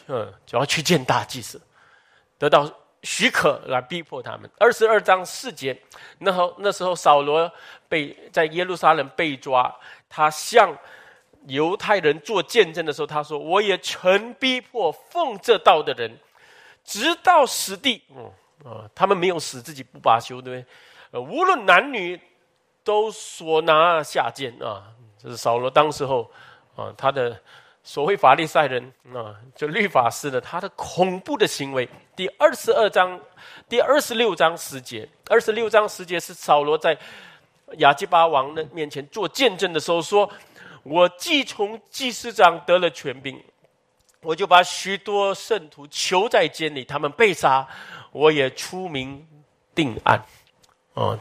[0.08, 1.60] 嗯，就要去见大祭司。
[2.38, 2.70] 得到
[3.02, 4.50] 许可来逼迫他们。
[4.58, 5.76] 二十二章四节，
[6.18, 7.50] 那好那时候扫罗
[7.88, 9.74] 被在耶路撒冷被抓，
[10.08, 10.76] 他向
[11.46, 16.18] 犹太人做见证的时候，他说：“我也曾逼迫奉这道的人，
[16.84, 18.32] 直到死地。”嗯
[18.64, 20.66] 啊，他们没有死，自己不罢休，对不对？
[21.12, 22.20] 呃，无论男女，
[22.82, 24.82] 都所拿下监啊。
[25.18, 26.30] 这是扫罗当时候
[26.74, 27.40] 啊，他的。
[27.86, 31.88] 所谓法利赛人啊，就律法师的他的恐怖的行为。
[32.16, 33.18] 第二十二章、
[33.68, 36.98] 第二十六章十节，二十六章十节是扫罗在
[37.76, 40.28] 亚基巴王的面前做见证的时候说
[40.82, 43.40] ：“我既从祭司长得了权柄，
[44.20, 47.64] 我就把许多圣徒囚在监里，他们被杀，
[48.10, 49.24] 我也出名
[49.76, 50.20] 定案。”
[50.94, 51.16] 哦，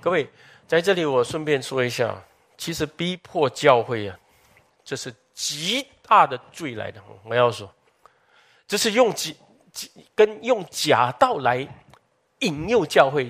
[0.00, 0.28] 各位
[0.66, 2.12] 在这里，我顺便说一下，
[2.58, 4.18] 其实逼迫教会啊。
[4.86, 7.68] 这是极大的罪来的，我要说，
[8.68, 9.32] 这是用假
[10.14, 11.66] 跟用假道来
[12.38, 13.28] 引诱教会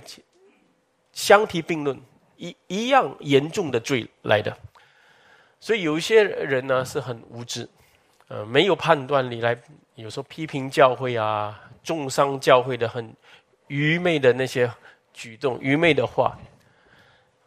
[1.14, 1.98] 相提并论，
[2.36, 4.54] 一一样严重的罪来的。
[5.58, 7.66] 所以有一些人呢是很无知，
[8.28, 9.58] 呃，没有判断力来，
[9.94, 13.16] 有时候批评教会啊，重伤教会的很
[13.68, 14.70] 愚昧的那些
[15.14, 16.38] 举动、愚昧的话，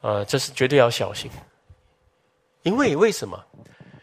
[0.01, 1.29] 呃，这是绝对要小心，
[2.63, 3.45] 因为为什么？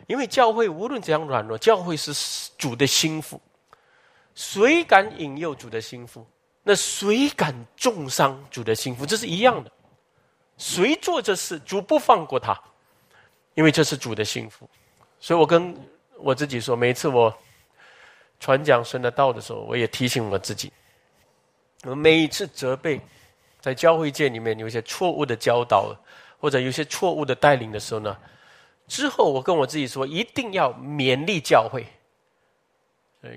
[0.07, 2.13] 因为教会无论怎样软弱，教会是
[2.57, 3.41] 主的心腹，
[4.35, 6.27] 谁敢引诱主的心腹？
[6.63, 9.05] 那谁敢重伤主的心腹？
[9.07, 9.71] 这是一样的。
[10.59, 12.59] 谁做这事，主不放过他，
[13.55, 14.69] 因为这是主的心腹。
[15.21, 15.77] 所以我跟
[16.19, 17.37] 我自己说，每次我
[18.41, 20.73] 传讲神的道的时候，我也提醒我自己：
[21.85, 23.01] 我每一次责备
[23.61, 25.95] 在教会界里面有一些错误的教导，
[26.41, 28.17] 或者有些错误的带领的时候呢？
[28.89, 31.85] 之后，我跟我自己说，一定要勉励教会，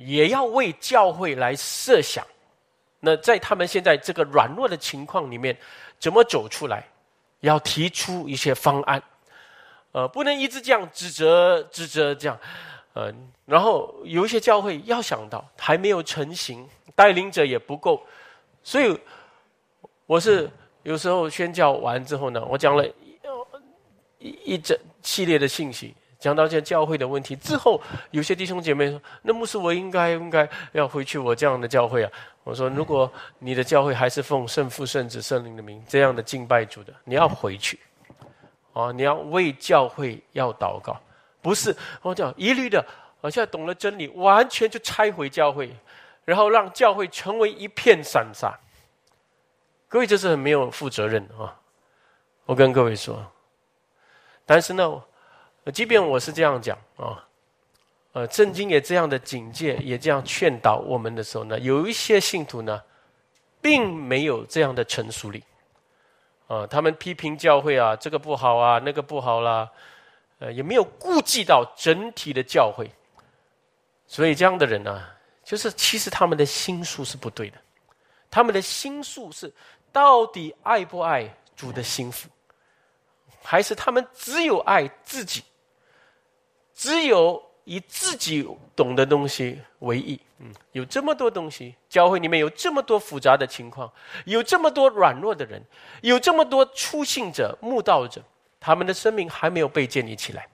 [0.05, 2.23] 也要为教会来设想。
[2.99, 5.57] 那在他们现在这个软弱的情况里面，
[5.97, 6.88] 怎么走出来？
[7.39, 9.01] 要提出一些方案，
[9.91, 12.38] 呃，不能一直这样指责、指责这样，
[12.93, 13.12] 呃，
[13.45, 18.05] 然后有一些教会要想到还没有成型，带领者也不够，
[18.62, 18.95] 所以
[20.05, 20.47] 我是
[20.83, 22.85] 有时候宣教完之后呢，我讲了。
[24.19, 32.12] 一一整系列的信息，讲到这教会的问题之后，有些弟兄姐妹说：“那牧师，我应该应该要回去我这样的教会啊？”
[32.43, 37.79] 我说：“如果你的教会还是奉圣父、圣子、圣灵的名这样的敬拜主的，你要回去，
[38.73, 40.99] 啊，你要为教会要祷告，
[41.41, 42.86] 不是我讲一律的，
[43.21, 45.73] 我现在懂了真理，完全就拆毁教会，
[46.25, 48.53] 然后让教会成为一片散沙。
[49.88, 51.55] 各位，这是很没有负责任啊！
[52.45, 53.25] 我跟各位说。”
[54.49, 54.99] 但是呢，
[55.71, 57.23] 即便我是这样讲啊，
[58.13, 62.81] 呃，圣经也这样的警戒，也这样劝导我们的时候呢，有一些信徒呢，
[63.62, 65.43] 并没有这样的成熟力，
[66.47, 69.69] 啊，他们批评教会啊，这个不好啊，那个不好啦，
[70.39, 72.89] 呃，也没有顾及到整体的教会，
[74.07, 75.05] 所以这样的人呢，
[75.43, 77.57] 就是其实他们的心术是不对的，
[78.31, 79.53] 他们的心术是
[79.91, 82.27] 到底爱不爱主的心腹。
[83.43, 85.43] 还是他们只有爱自己，
[86.73, 90.19] 只有以自己懂的东西为意。
[90.39, 93.91] 嗯，有这么多东西，教会里面有这么多复杂的情况，
[94.25, 95.62] 有这么多软弱的人，
[96.02, 98.21] 有这么多初信者、慕道者，
[98.60, 100.47] 他们的生命还没有被建立起来。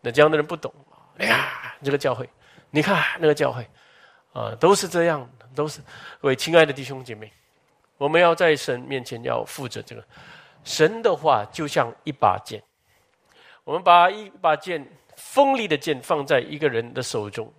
[0.00, 0.72] 那这样的人不懂。
[1.18, 2.28] 哎呀，这个教会，
[2.70, 3.68] 你看那个教会，
[4.32, 5.80] 啊，都是这样，都是。
[6.20, 7.32] 各位亲爱的弟兄姐妹，
[7.96, 10.04] 我们要在神面前要负责这个。
[10.64, 12.62] 神的话就像一把剑，
[13.64, 17.52] 我们把一把剑锋利的剑放在一个人的手中，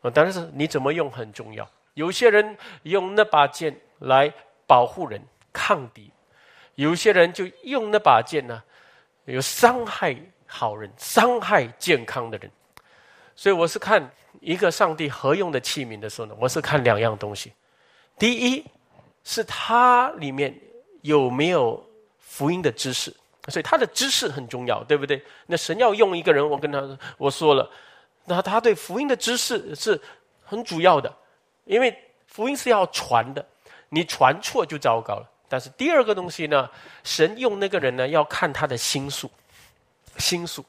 [0.00, 1.68] 啊，但是你怎么用很重要。
[1.94, 4.32] 有些人用那把剑来
[4.66, 6.10] 保护人、抗敌；
[6.76, 8.62] 有些人就用那把剑呢，
[9.26, 12.50] 有伤害好人、伤害健康的人。
[13.34, 14.10] 所以我是看
[14.40, 17.52] 一个上帝合用的器皿的时候呢，我是看两样东西。
[18.18, 18.64] 第一
[19.24, 20.54] 是它里面
[21.02, 21.82] 有没有
[22.32, 23.14] 福音的知识，
[23.48, 25.22] 所以他的知识很重要，对不对？
[25.46, 27.70] 那神要用一个人，我跟他我说了，
[28.24, 30.00] 那他对福音的知识是
[30.42, 31.14] 很主要的，
[31.64, 31.94] 因为
[32.26, 33.44] 福音是要传的，
[33.90, 35.28] 你传错就糟糕了。
[35.48, 36.68] 但是第二个东西呢，
[37.04, 39.30] 神用那个人呢，要看他的心术，
[40.16, 40.64] 心术，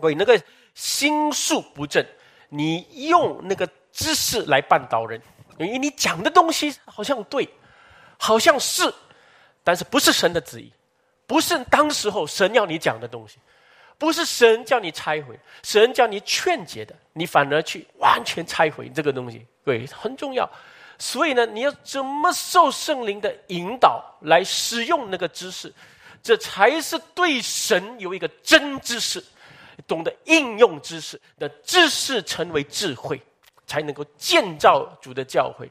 [0.00, 0.42] 喂，那个。
[0.72, 2.02] 心术不正，
[2.48, 5.20] 你用那个知识来绊倒人，
[5.58, 7.46] 因为你讲的东西好像对，
[8.16, 8.90] 好像是，
[9.64, 10.72] 但是不是神的旨意，
[11.30, 13.38] 不是当时候神要你讲的东西，
[13.96, 20.50] 不是神叫你拆毁，神叫你劝解的，你反而去完全拆毁这个东西，对，很重要。
[20.98, 25.72] 所以呢，你要怎么受圣灵的引导来使用那个知识，
[26.20, 29.22] 这才是对神有一个真知识。
[29.86, 33.22] 懂得应用知识的知识成为智慧，
[33.68, 35.68] 才能够建造主的教诲，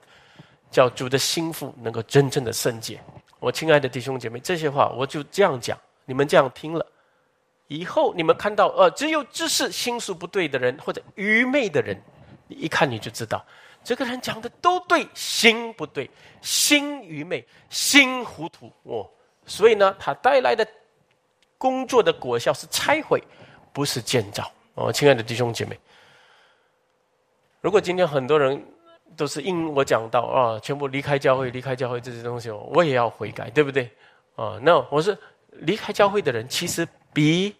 [0.71, 2.97] 叫主的心腹能够真正的圣洁。
[3.39, 6.85] 我亲爱的弟兄姐妹，这些话我就这样讲，你们这样听了
[7.67, 11.99] 以后，你们看到呃，只有知识心术不对的人或者愚昧的人，
[12.47, 13.45] 你一看你就知道，
[13.83, 16.09] 这个人讲的都对，心不对，
[16.41, 19.09] 心愚昧，心糊涂哦。
[19.45, 20.67] 所以呢，他带来的
[21.57, 23.23] 工作的果效是拆毁。
[23.71, 25.79] 不是建造哦，亲爱的弟兄姐妹。
[27.61, 28.61] 如果今天很多人
[29.19, 33.91] 都是因我讲到啊，全部离开教会，离开教会这些东西，我也要悔改，对不对？
[34.37, 35.17] 啊，那我是
[35.51, 37.53] 离开教会的人，其实比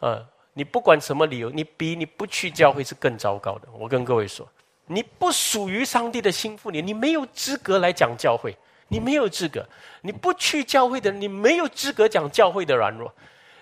[0.00, 3.68] 啊，你不管什么理由，你比你不去教会是更糟糕的。
[3.78, 4.48] 我跟各位说，
[4.86, 8.56] 你不属于上帝的心腹你，你没有资格来讲教会，
[8.88, 9.68] 你没有资格。
[10.00, 13.12] 你不去教会的，你没有资格讲教会的软弱，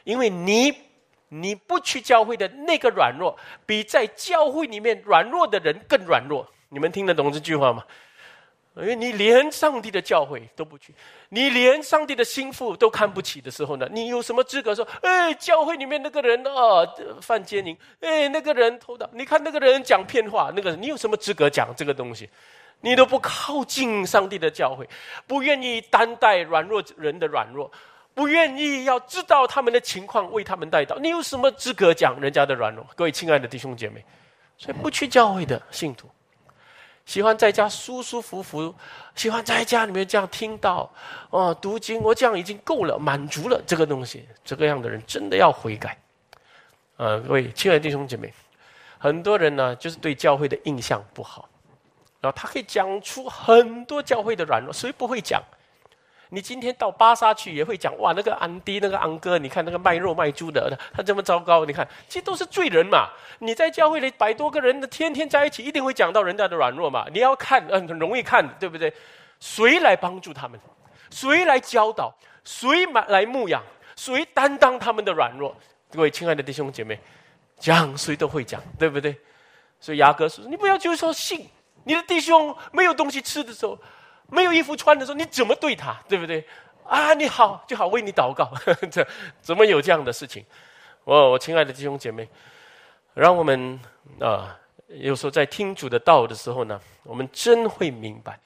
[0.04, 0.72] 因为你。
[1.32, 6.44] 你不去教会的那个软弱，比在教会里面软弱的人更软弱。
[6.70, 7.84] 你们听得懂这句话吗？
[8.76, 10.94] 因为你连上帝的教会都不去，
[11.28, 14.86] 你连上帝的心腹都看不起的时候呢，你有什么资格说？
[15.02, 16.86] 哎，教会里面那个人啊，
[17.20, 22.30] 犯奸淫，哎，那个人偷盗，你看那个人讲骗话，那个你有什么资格讲这个东西？
[22.80, 24.88] 你都不靠近上帝的教会，
[25.26, 27.70] 不愿意担待软弱人的软弱。
[28.14, 30.96] 不愿意要知道他们的情况，为他们带到。
[30.98, 32.86] 你有什么资格讲人家的软弱？
[32.96, 34.04] 各位亲爱的弟兄姐妹，
[34.56, 36.08] 所以不去教会的信徒，
[37.06, 38.74] 喜欢在家舒舒服服，
[39.16, 40.88] 喜欢在家里面这样听到
[41.30, 44.28] 哦读经，我这样已经够了，满足了这个东西。
[44.44, 45.98] 这个样的人真的要悔改。
[46.96, 48.32] 呃，各位亲爱的弟兄姐妹，
[48.98, 51.48] 很多人呢就是对教会的印象不好，
[52.20, 55.42] 然后他可以讲出很多教会的软弱，谁不会讲？
[56.32, 61.64] 你今天到巴沙去也会讲哇，那个安迪那个安哥，你看那个卖肉卖猪的，他这么糟糕。
[61.64, 63.08] 你看，其实都是罪人嘛。
[63.40, 67.06] 你在教会里百多个人，天天在一起，一定会讲到人家的软弱嘛。
[67.12, 68.92] 你要看，嗯，很容易看，对不对？
[69.40, 70.58] 谁来帮助他们？
[71.10, 72.14] 谁来教导？
[72.44, 73.60] 谁来牧养？
[73.96, 75.54] 谁担当他们的软弱？
[75.90, 76.96] 各位亲爱的弟兄姐妹，
[77.58, 79.16] 讲谁都会讲，对不对？
[79.80, 81.48] 所以雅各说：“你不要就说信
[81.82, 83.76] 你的弟兄没有东西吃的时候。”
[84.30, 86.44] 没有衣服穿的时候，你怎么对他，对不对？
[86.86, 88.50] 啊，你好就好，为你祷告，
[88.90, 89.06] 这
[89.40, 90.44] 怎么有这样的事情？
[91.04, 92.28] 我我亲爱的弟兄姐妹，
[93.14, 93.78] 让我们
[94.20, 98.38] 啊，有时候在听主的道的时候呢，我们真会明白，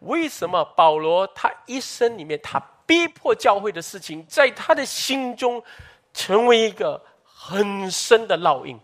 [0.00, 5.62] 为什么保罗他一生里面他逼迫教会的事情，在他的心中
[6.14, 8.78] 成为一个很深的烙印，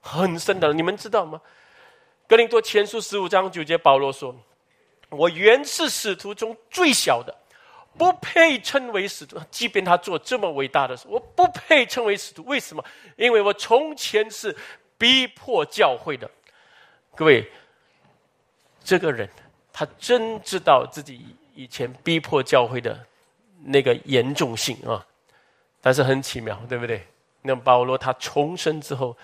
[0.00, 0.72] 很深的。
[0.72, 1.40] 你们知道吗？
[2.28, 4.34] 格林多前书十五章九节，保罗说。
[5.12, 7.34] 我原是使徒中最小的，
[7.98, 9.38] 不配称为使徒。
[9.50, 12.42] 即便他做这么伟大的事，我不配称为使徒。
[12.44, 12.82] 为什么？
[13.16, 14.56] 因为我从前是
[14.96, 16.30] 逼迫教会的。
[17.14, 17.46] 各位，
[18.82, 19.28] 这个人
[19.72, 22.98] 他真知道自己以前逼迫教会的
[23.62, 25.06] 那个严重性啊！
[25.82, 27.06] 但是很奇妙，对不对？
[27.42, 29.16] 那保罗他重生之后。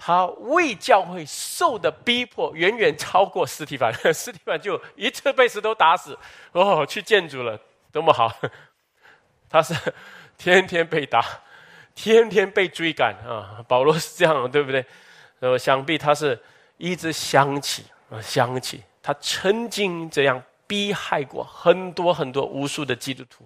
[0.00, 6.16] 他为教会受的逼迫远远超过斯提凡， 斯提凡就一次被石头打死，
[6.52, 8.32] 哦，去见主了，多么好！
[9.50, 9.74] 他是
[10.38, 11.20] 天天被打，
[11.96, 13.60] 天天被追赶啊！
[13.66, 14.86] 保罗是这样，对不对？
[15.40, 16.40] 呃，想必他是
[16.76, 23.44] 一直想起啊，想起他曾经这样逼害过很多很多无数的基督徒。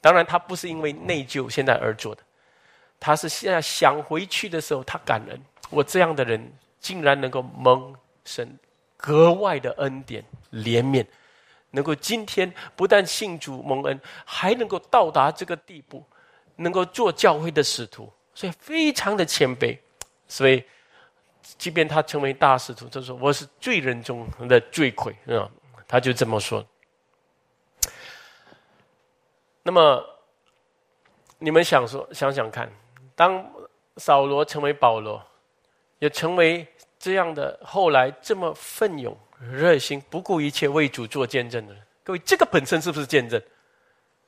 [0.00, 2.22] 当然，他不是因为内疚现在而做的，
[2.98, 5.40] 他是现在想回去的时候，他感恩。
[5.70, 7.94] 我这样的人竟然能够蒙
[8.24, 8.58] 神
[8.96, 11.06] 格外的恩典怜悯，
[11.70, 16.02] 能够今天不但信主蒙恩，还能够到达这个地步，
[16.56, 19.78] 能够做教会的使徒，所以非常的谦卑。
[20.26, 20.64] 所以，
[21.42, 25.50] 即便他成为大使徒，他说我是罪人中的罪魁啊，
[25.86, 26.64] 他就这么说。
[29.62, 30.04] 那么，
[31.38, 32.70] 你们想说想想看，
[33.14, 33.44] 当
[33.98, 35.22] 扫罗成为保罗。
[35.98, 36.66] 也成为
[36.98, 39.16] 这样的后来这么奋勇、
[39.52, 41.82] 热心、不顾一切为主做见证的人。
[42.04, 43.40] 各位，这个本身是不是见证？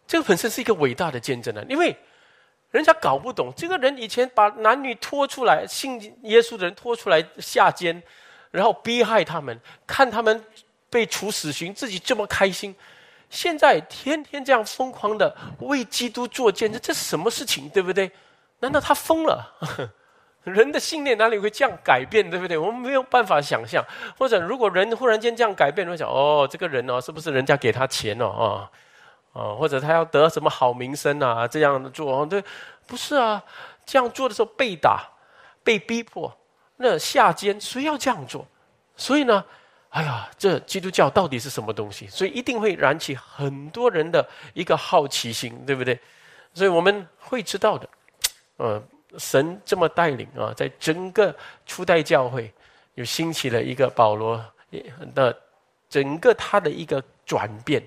[0.06, 1.64] 这个本身是一个伟大的见证啊！
[1.68, 1.96] 因为
[2.70, 8.02] 人家搞不懂，这个人以前把男女拖出来信耶稣的人拖出来下监，
[8.50, 10.44] 然后逼害他们，看他们
[10.90, 12.74] 被处死刑，自己这么开心。
[13.28, 17.68] 现在天天这样疯狂的为基督做见证，这是什么事情？
[17.68, 18.10] 对不对？
[18.58, 19.56] 难道他疯了？
[20.45, 22.57] 人的信念哪里会这样改变，对不对？
[22.57, 23.84] 我们没有办法想象。
[24.18, 28.26] 或者，如果人忽然间这样改变，会想：哦，这个人哦，是不是人家给他钱哦？
[28.26, 28.70] 啊，
[29.32, 31.47] 哦，或者他要得什么好名声啊？
[31.47, 32.43] 这样的做，对，
[32.86, 33.43] 不是啊。
[33.84, 35.07] 这样做的时候被打、
[35.62, 36.34] 被逼迫，
[36.76, 38.47] 那下监，谁要这样做？
[38.97, 39.45] 所以呢，
[39.91, 42.07] 哎呀，这基督教到底是什么东西？
[42.07, 45.99] 所以一定会燃起很多人的一个好奇心，对不对？
[46.55, 47.88] 所以我们会知道的，
[48.59, 48.82] 嗯。
[49.18, 51.34] 神这么带领啊，在整个
[51.66, 52.52] 初代教会，
[52.94, 54.44] 又兴起了一个保罗
[55.14, 55.36] 的
[55.88, 57.82] 整个他的一个转变，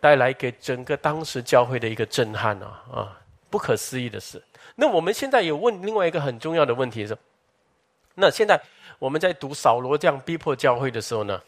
[0.00, 3.20] 带来给整个当时教会的一个震撼啊啊，
[3.50, 4.42] 不可思议的事。
[4.74, 7.16] 那我们现在有问另外一个很重要的问题是：
[8.14, 8.58] 那现在
[8.98, 11.38] 我们在读扫罗这样逼迫教会的时候呢，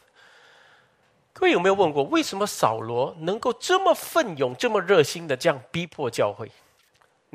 [1.32, 6.51] 各位有没有问过，为什么扫罗能够这么奋勇、这么热心的这样逼迫教会？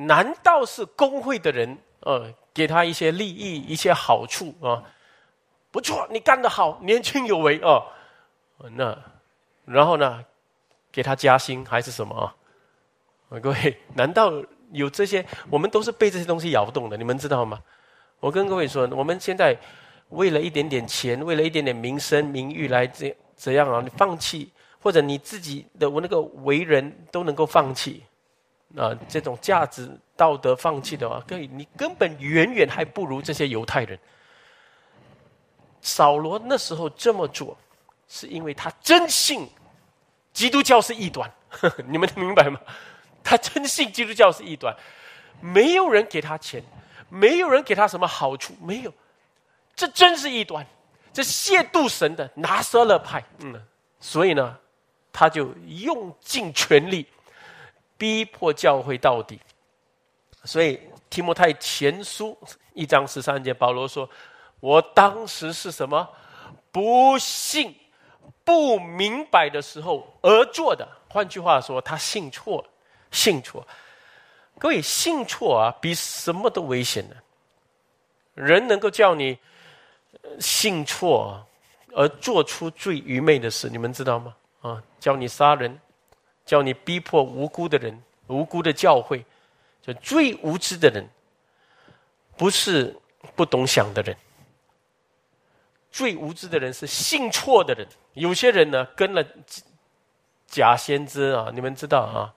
[0.06, 4.84] 难道是工会的人呃给他一些利益、一些好处啊？
[5.72, 7.86] 不错，你干得好，年轻有为哦。
[8.72, 8.97] 那
[9.66, 10.24] 然后呢，
[10.91, 13.39] 给他加薪还是什么啊？
[13.39, 14.32] 各位，难道
[14.72, 15.26] 有这些？
[15.50, 17.62] 我们都是被这些东西摇动的，你们知道吗？
[18.20, 19.56] 我跟各位说，我们现在
[20.10, 23.82] 为了一点点钱，为了一点点名声、名誉来这怎样啊？
[23.84, 28.04] 你放弃，或者你自己的我那个为人都能够放弃。
[28.78, 33.97] 啊，这种价值道德放弃的话，可以，你根本远远还不如这些犹太人。
[35.82, 37.57] 扫罗那时候这么做，
[38.07, 39.49] 是因为他真信
[40.34, 41.32] 基督教是异端，
[41.88, 42.59] 你们明白吗？
[43.24, 44.76] 他真信基督教是异端，
[45.41, 46.63] 没有人给他钱，
[47.09, 48.93] 没有人给他什么好处，没有，
[49.76, 50.65] 这真是异端，
[51.11, 53.24] 这亵渎神的拿撒勒派。
[53.39, 53.59] 嗯，
[53.99, 54.57] 所以呢，
[55.11, 57.07] 他就用尽全力。
[58.00, 59.38] 逼迫教会到底，
[60.45, 60.80] 所以
[61.10, 62.36] 提摩太前书
[62.74, 64.10] 一章十三节，保罗说
[64.62, 66.08] ：“我当时是什么
[66.72, 67.76] 不信、
[68.45, 72.66] 不明白的时候而做的。”换句话说，他信错，
[73.12, 73.68] 信错。
[74.58, 77.18] 各位，信错啊，比什么都危险的。
[78.34, 79.38] 人能够叫你
[80.39, 81.45] 信错
[81.93, 84.36] 而做出最愚昧的事，你们知道吗？
[84.62, 85.78] 啊，叫你杀人。
[86.50, 89.24] 叫你逼迫无辜的人，无辜的教会，
[89.84, 91.08] 就最无知的人，
[92.36, 92.97] 不是
[93.36, 94.18] 不懂想的人。
[95.91, 97.88] 最无知的人是信错的人。
[98.14, 99.24] 有些人呢，跟了
[100.47, 102.34] 假先知啊，你们知道啊，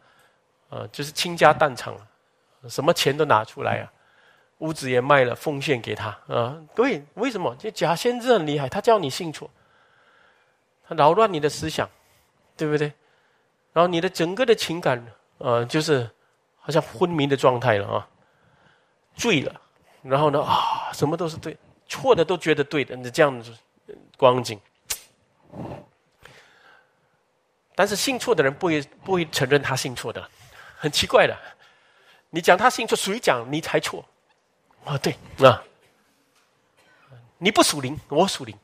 [0.68, 1.94] 啊，就是倾家荡产，
[2.68, 3.90] 什么钱都拿出来啊，
[4.58, 6.62] 屋子也卖了，奉献给他啊。
[6.74, 7.56] 各位，为什么？
[7.58, 9.48] 这假先知很厉害，他叫你信错，
[10.86, 11.88] 他扰乱你的思想，
[12.58, 12.92] 对不对？
[13.72, 15.04] 然后你的整个的情感，
[15.38, 16.10] 呃，就是
[16.58, 18.08] 好像昏迷的状态了啊，
[19.14, 19.60] 醉了。
[20.02, 21.56] 然后呢，啊，什么都是对，
[21.86, 23.56] 错的都觉得对的，你这样子
[24.16, 24.60] 光景。
[27.74, 30.28] 但是信错的人不会不会承认他信错的，
[30.76, 31.34] 很奇怪的。
[32.28, 34.04] 你讲他信错，谁讲你才错？
[34.84, 35.62] 啊，对啊，
[37.38, 38.54] 你不属灵，我属灵；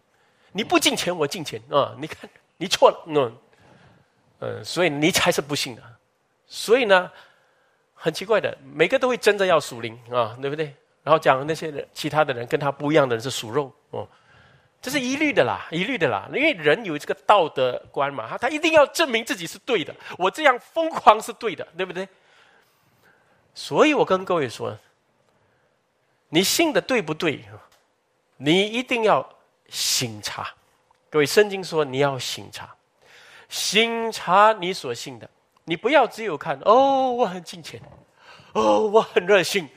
[0.53, 1.95] 你不进钱，我进钱啊。
[1.99, 2.29] 你看，
[2.59, 3.39] 你错了，嗯。
[4.41, 5.83] 嗯，所以你才是不幸的，
[6.47, 7.11] 所以呢，
[7.95, 10.75] 很奇怪的，每个都会争着要属灵啊，对不对？
[11.03, 14.07] 然后讲那些人，其他的人跟他不一样的人是属肉哦，
[14.81, 22.07] 这是一律的啦，一律的啦，因为人有这个道德观嘛，他他一定要证明自己是对的，我这样疯狂是对的，对不对？
[23.55, 24.77] 所以我跟各位说，
[26.29, 27.45] 你信的对不对？
[28.37, 29.29] 你一定要
[29.69, 30.55] 醒察，
[31.11, 32.73] 各位圣经说你要醒察。
[33.49, 35.29] 心察你所信的，
[35.65, 37.81] 你不要只有看哦，我很敬虔，
[38.53, 39.69] 哦，我很热心，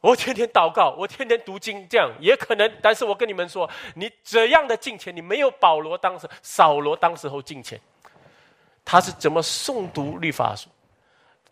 [0.00, 2.72] 我天天祷告，我天天读经，这样也可能。
[2.80, 7.80] 但是我跟你们说，你怎样的敬虔，你没有保罗当时、扫罗当时候敬虔。
[8.84, 10.70] 他是怎么诵读律法书，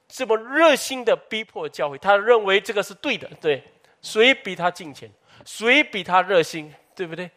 [0.08, 1.98] 这么热心的逼迫教会？
[1.98, 3.62] 他认为这个是对的，对？
[4.00, 5.10] 谁比他敬虔？
[5.44, 6.72] 谁比他热心？
[6.94, 7.30] 对不对？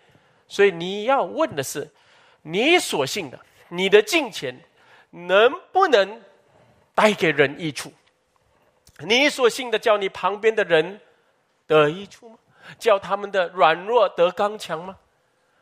[0.47, 1.91] 所以你要问的是，
[2.43, 3.37] 你所信的，
[3.69, 4.59] 你的金钱
[5.11, 6.21] 能不能
[6.93, 7.91] 带给人益处？
[8.99, 10.99] 你所信的，叫你旁边的人
[11.65, 12.35] 得益处吗？
[12.77, 14.97] 叫他们的软弱得刚强吗？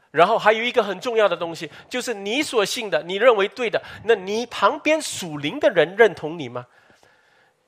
[0.09, 6.65] 然后还有一个很重要的东西，就是你所信的，你认为对的，那你旁边属灵的人认同你吗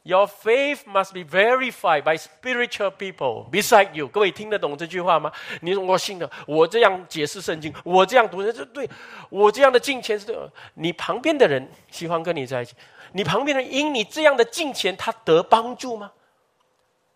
[0.03, 4.07] ？Your faith must be verified by spiritual people beside you。
[4.07, 5.31] 各位听得懂这句话吗？
[5.61, 8.89] 你我信的，我这样解释圣经，我这样读的，这对
[9.29, 10.35] 我这样的敬虔是对。
[10.73, 12.75] 你旁边的人喜欢跟你在一起，
[13.11, 16.11] 你旁边的人因你这样的敬虔，他得帮助吗？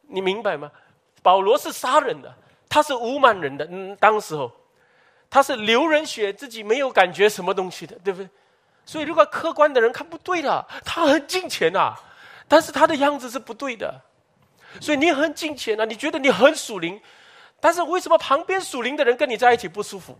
[0.07, 0.71] 你明白吗？
[1.21, 2.33] 保罗是杀人的，
[2.69, 4.51] 他是无满人的，嗯，当时候。
[5.29, 8.29] 他是流人血，自己没有感觉什么东西的，对不对？
[8.85, 11.95] 所以如果客观的人看不对了，他很敬钱呐，
[12.53, 13.99] 但是他的样子是不对的。
[14.79, 17.01] 所以你很金钱啊，你觉得你很属灵，
[17.59, 20.15] 但是为什么旁边属灵的人跟你在一起不舒服？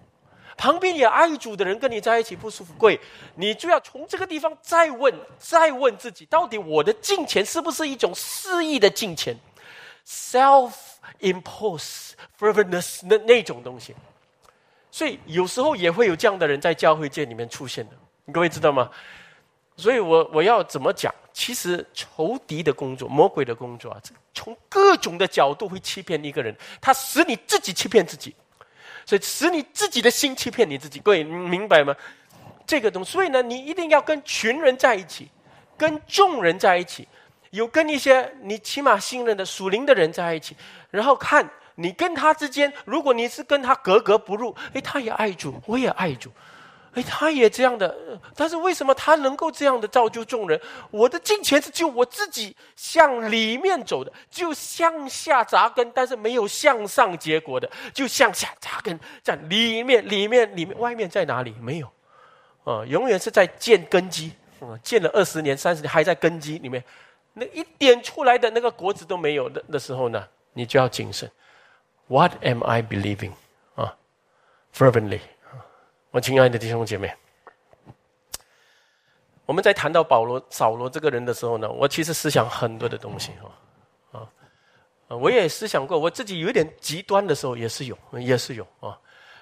[0.57, 2.73] 旁边也爱主的人跟你在一起不舒服？
[2.73, 2.99] 贵，
[3.35, 9.37] 你就要从这个地方再问，再问自己，到底我的金钱是不是一种肆意的金钱
[10.03, 10.73] ，self
[11.19, 13.95] imposed fervorness 那那种东西。
[14.89, 17.91] 所以有时候也会有这样的人在教会界里面出现的，
[18.31, 18.89] 各位知道吗？
[19.75, 21.13] 所以我我要怎么讲？
[21.33, 23.99] 其实仇敌的工作、魔鬼的工作啊，
[24.33, 28.35] 从各种的角度会欺骗一个人，他使你自己欺骗自己，
[29.05, 30.99] 所以使你自己的心欺骗你自己。
[30.99, 31.95] 各位明白吗？
[32.67, 35.27] 这个东，所以呢，你一定要跟群人在一起，
[35.75, 37.07] 跟众人在一起，
[37.49, 40.55] 有跟一些你起码信任的属灵的人在一起，
[40.91, 41.49] 然后看。
[41.75, 46.29] 你跟他之间，如果你是跟他格格不入，哎，他也爱主，我也爱主，
[46.95, 50.59] 哎，他也这样的，但是为什么他能够这样的造就众人？
[50.91, 61.55] 我的金钱是就我自己向里面走的，就向下扎根，但是没有向上结果的，就向下扎根，在里面，里面，里面，外面在哪里？
[61.59, 61.91] 没有，
[62.63, 66.83] 啊，永远是在建根基，啊，建了二十年、三十年，还在根基里面，
[67.33, 71.29] 那一点出来的那个果子都没有的的时候呢，你就要谨慎。
[72.07, 73.31] What am I believing?
[73.75, 73.95] 啊
[74.75, 75.21] ，fervently
[76.13, 77.11] 我亲爱的弟兄姐妹，
[79.47, 83.31] 我们在谈到保罗、扫罗这个人的时候呢，我其实思想很多的东西
[84.11, 84.29] 啊
[85.07, 88.95] 啊，我也思想过，我自己有一点极端的时候也是有，也是有啊，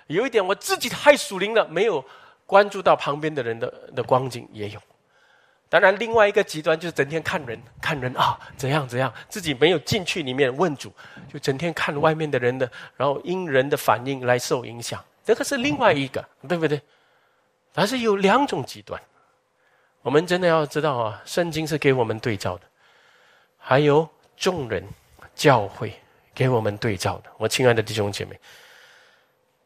[0.07, 2.01] 有一点我自己太属灵了，没有
[2.45, 4.79] 关注到旁边的人的的光景也有。
[5.67, 10.89] 当然，另外一个极端就是整天看人，看人啊，怎样怎样，自己没有进去里面问主，
[11.27, 16.81] 就整天看外面的人的，然后因人的反应来受影响，这个是另外一个，对不对？
[17.73, 19.01] 但是有两种极端，
[20.01, 22.63] 我们真的要知道啊，圣经是给我们对照的，
[23.57, 24.85] 还有众人
[25.33, 25.93] 教会
[26.33, 27.29] 给我们对照的。
[27.37, 28.39] 我亲爱的弟兄姐妹，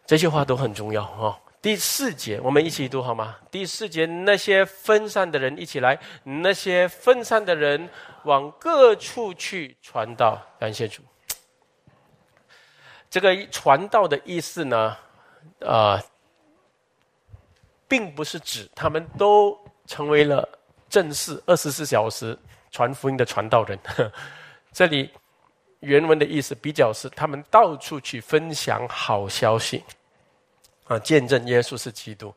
[0.05, 1.39] 这些话都很重要啊。
[1.61, 3.37] 第四节，我们一起读好吗？
[3.49, 7.89] 第四节，那些分散的人一起来，那些分散的人
[8.25, 10.39] 往各处去传道。
[10.59, 11.01] 感谢主。
[13.09, 14.95] 这个传道的意思呢，
[15.61, 16.01] 啊，
[17.87, 20.47] 并不是指他们都成为了
[20.89, 22.37] 正式二十四小时
[22.71, 23.79] 传福音的传道人。
[24.73, 25.09] 这里
[25.79, 29.83] 原文的意思比较是，他们到处去分享好消息。
[30.87, 32.31] 啊，见证耶稣是基督，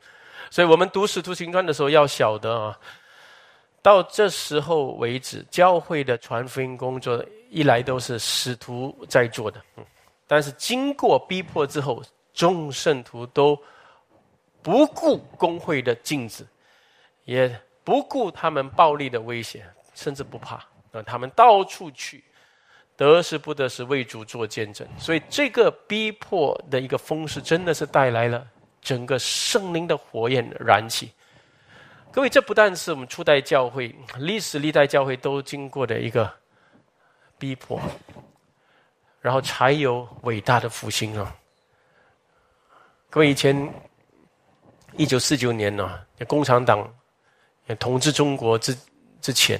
[0.50, 2.80] 所以我们读使徒行传的时候要晓得啊，
[3.82, 9.62] 到这时候为止，教会的传福音工作一来都是使徒在做的，
[10.26, 12.02] 但是经过逼迫之后，
[12.38, 13.60] 众圣徒都
[14.62, 16.46] 不顾工会的禁止，
[17.24, 20.54] 也不顾他们暴力的威胁，甚至不怕，
[20.92, 22.22] 啊，他们到处去。
[22.96, 28.44] 得时不得时为主做见证，所以这个逼迫的一个风势，真的是带来了
[28.80, 31.12] 整个圣灵的火焰燃起。
[32.10, 36.28] 各位，这不但是我们初代教会、历史历代教会都经过的一个
[37.38, 37.80] 逼迫，
[39.20, 41.36] 然后才有伟大的复兴啊！
[43.10, 43.56] 各位，以前
[44.98, 46.86] 一九四九年呢，共产党
[47.78, 48.76] 统治中国之
[49.22, 49.58] 之前。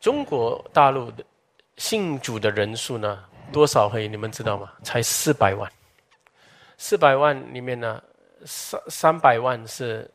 [0.00, 1.24] 中国大陆的
[1.76, 4.72] 信主的人数呢，多少会你们知道吗？
[4.82, 5.70] 才四百万。
[6.76, 8.02] 四百万里面呢，
[8.44, 10.10] 三三百万是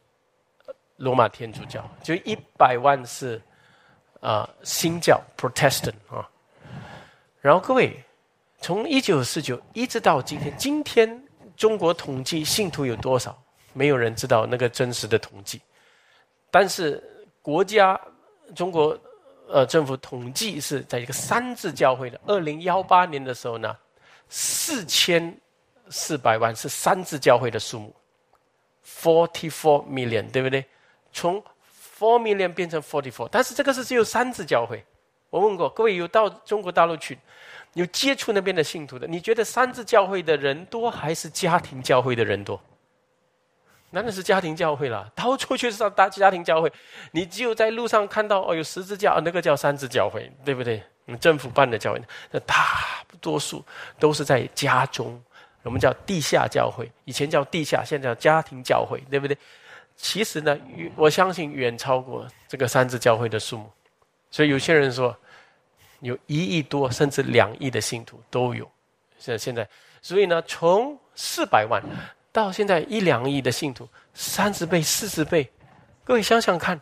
[0.98, 3.42] 罗马天主教，就一百万是
[4.20, 6.30] 啊新教 Protestant 啊。
[7.40, 7.98] 然后各位，
[8.60, 11.24] 从一九四九一直到今天，今天
[11.56, 13.38] 中国统计信徒有多少？
[13.74, 15.62] 没有人知道那个真实的统计。
[16.50, 17.04] 但是
[17.42, 18.00] 国家
[18.56, 18.98] 中国
[19.48, 23.78] 呃政府统计是在一个三字教会的，二零幺八年的时候呢，
[24.28, 25.36] 四千
[25.90, 27.96] 四百万是三字教会的数目
[28.86, 30.66] ，forty four million，对不对？
[31.14, 31.42] 从
[31.98, 34.84] four million 变成 forty four，但是这个是只有三字教会。
[35.30, 37.18] 我问过各位有到中国大陆去，
[37.78, 42.60] 有接触那边的信徒的，你觉得三字教会的人多还是家庭教会的人多？
[43.92, 46.72] 当然是家庭教会了，到处去上大家庭教会。
[47.12, 50.82] 你只有在路上看到哦，有十字架，那个叫三字教会，对不对？
[51.20, 52.02] 政府办的教会，
[52.32, 52.56] 那大
[53.22, 53.64] 多数
[54.00, 55.22] 都是在家中，
[55.62, 59.38] 我们叫地下教会，以前叫地下，现在叫家庭教会，对不对？
[59.96, 60.58] 其实呢，
[60.96, 63.72] 我相信远超过这个三字教会的数目。
[64.30, 65.16] 所以有些人说，
[66.00, 68.70] 有一亿多甚至两亿的信徒都有。
[69.18, 69.68] 现现在，
[70.02, 71.82] 所以呢，从四百万
[72.32, 75.50] 到现在一两亿的信徒，三十倍、四十倍，
[76.04, 76.80] 各位想想看，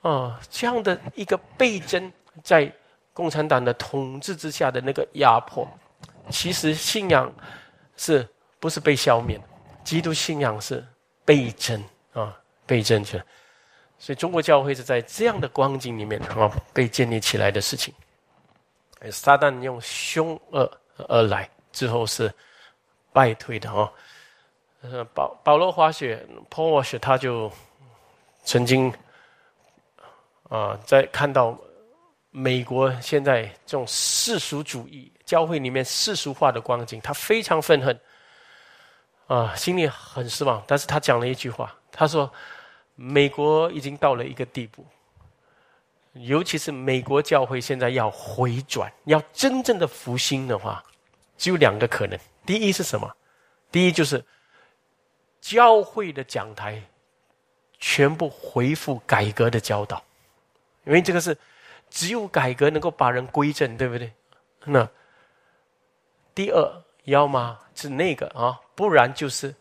[0.00, 2.10] 啊，这样的一个倍增，
[2.42, 2.72] 在
[3.12, 5.68] 共产党的统治之下的那个压迫，
[6.30, 7.30] 其实信仰
[7.98, 8.26] 是
[8.58, 9.38] 不是被消灭？
[9.84, 10.82] 基督信仰是
[11.24, 13.24] 倍增啊，倍增去了。
[13.98, 17.92] 所以中国教会是在这样的光景里面啊被建立起来的事情。
[19.10, 20.70] 撒旦用凶恶
[21.08, 22.32] 而来之后是
[23.12, 23.90] 败退的哦。
[24.82, 27.50] 呃，保保罗滑雪 p a 雪他就
[28.44, 28.92] 曾经
[30.48, 31.58] 啊在看到
[32.30, 38.00] 美国现在这种世俗主义教会里面世俗化的光景，他非常愤恨
[39.26, 40.62] 啊，心里很失望。
[40.66, 42.30] 但是他讲了一句话，他说。
[42.94, 44.86] 美国已经到了一个地步，
[46.12, 50.84] 尤其是美国教会现在要回转，要真正的复兴的话，
[51.36, 52.18] 只有两个可能。
[52.44, 53.10] 第一是什么？
[53.70, 54.24] 第一就是
[55.40, 56.82] 教会的讲台
[57.78, 60.02] 全部恢复改革的教导，
[60.84, 61.36] 因为这个是
[61.88, 64.12] 只有改革能够把人归正，对不对？
[64.64, 64.88] 那
[66.34, 69.54] 第二，要么是那个啊，不然就是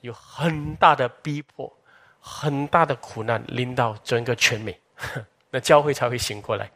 [0.00, 1.72] 有很大的逼迫。
[2.28, 4.76] 很大的苦难临到整个全美，
[5.50, 6.70] 那教会才会醒过来。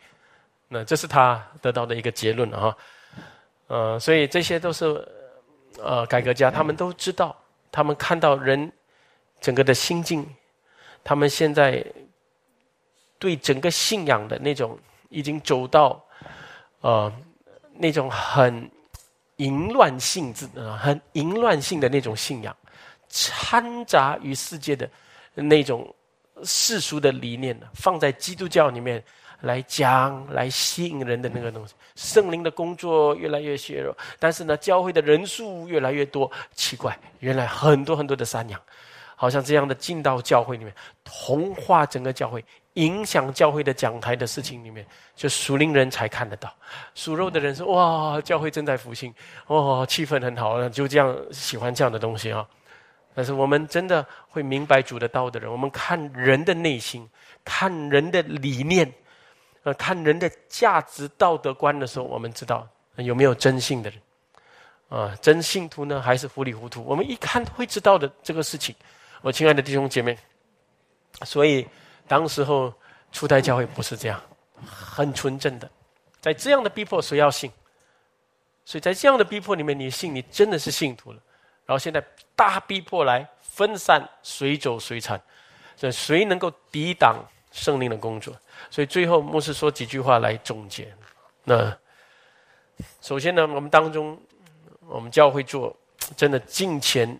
[0.68, 2.76] 那这是他得到的一个结论啊。
[3.66, 4.86] 呃，所以这些都是
[5.78, 7.36] 呃改革家，他们都知道，
[7.70, 8.70] 他们看到人
[9.40, 10.26] 整个的心境，
[11.04, 11.84] 他们现在
[13.18, 16.02] 对整个信仰的那种已经走到
[16.80, 17.12] 呃
[17.74, 18.70] 那种很
[19.36, 22.56] 淫乱性质啊，很淫乱性的那种信仰，
[23.08, 24.88] 掺杂于世界的。
[25.32, 25.94] 那种
[26.44, 29.02] 世俗的理念呢，放在基督教里面
[29.40, 36.30] 来讲，来吸引人的那个东西，圣灵的工作越来越削弱，但是呢，教会的人数越来越多。
[36.54, 38.60] 奇怪，原来很多很多的山羊，
[39.16, 40.74] 好像这样的进到教会里面，
[41.04, 44.86] 同化整个教会，影响教会的讲台的事情里面，
[45.16, 46.52] 就属灵人才看得到，
[46.94, 49.12] 属肉的人说：“哇，教会正在复兴，
[49.46, 52.46] 哦，气氛很好，就这样喜欢这样的东西啊。”
[53.14, 57.08] 但是我们真的会明白主的道的人，我们看人的内心，
[57.44, 58.90] 看人的理念，
[59.64, 64.00] 呃，看人的价值道德观的时候，我们知道有没有真信的人，
[64.88, 66.84] 啊，真信徒呢，还是糊里糊涂？
[66.84, 68.74] 我们一看会知道的这个事情。
[69.22, 70.16] 我亲爱的弟兄姐妹，
[71.24, 71.66] 所以
[72.06, 72.72] 当时候
[73.12, 74.20] 初代教会不是这样，
[74.64, 75.70] 很纯正的，
[76.20, 77.50] 在这样的逼迫，谁要信？
[78.64, 81.20] 所以在这样的逼迫里面，你信，你真的是信徒了。
[81.70, 82.04] 然后现在
[82.34, 85.22] 大逼迫来分散，谁走谁惨，
[85.76, 88.34] 这谁能够抵挡圣灵的工作？
[88.68, 90.92] 所以最后牧师说几句话来总结。
[91.44, 91.72] 那
[93.00, 94.20] 首先呢，我们当中，
[94.80, 95.72] 我们教会做
[96.16, 97.16] 真的敬虔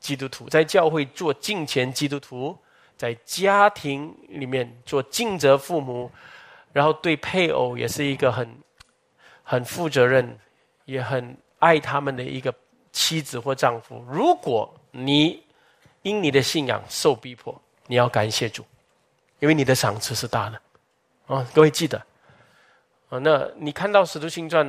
[0.00, 2.58] 基督徒，在教会做敬虔基督徒，
[2.96, 6.10] 在家庭里面做尽责父母，
[6.72, 8.52] 然后对配偶也是一个很
[9.44, 10.36] 很负责任，
[10.86, 12.52] 也很爱他们的一个。
[12.96, 15.44] 妻子或丈夫，如果你
[16.00, 17.54] 因你的信仰受逼迫，
[17.86, 18.64] 你要感谢主，
[19.38, 20.58] 因为你的赏赐是大的。
[21.26, 21.98] 啊，各位记得
[23.10, 24.66] 啊，那你看到《使徒行传》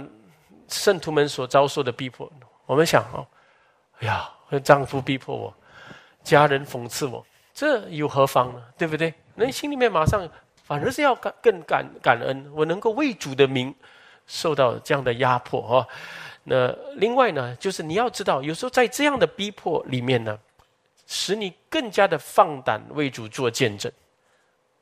[0.67, 2.29] 圣徒们所遭受的逼迫，
[2.65, 3.25] 我们想哦，
[3.99, 4.29] 哎呀，
[4.61, 5.53] 丈夫逼迫我，
[6.21, 8.61] 家人讽刺我，这又何妨呢？
[8.77, 9.13] 对不对？
[9.35, 10.29] 那心里面马上
[10.65, 13.73] 反而是要感更感感恩，我能够为主的名
[14.25, 15.87] 受到这样的压迫啊。
[16.49, 20.39] 那另外呢，就是你要知道，有时候在这样的逼迫里面呢，
[21.05, 23.91] 使你更加的放胆为主做见证。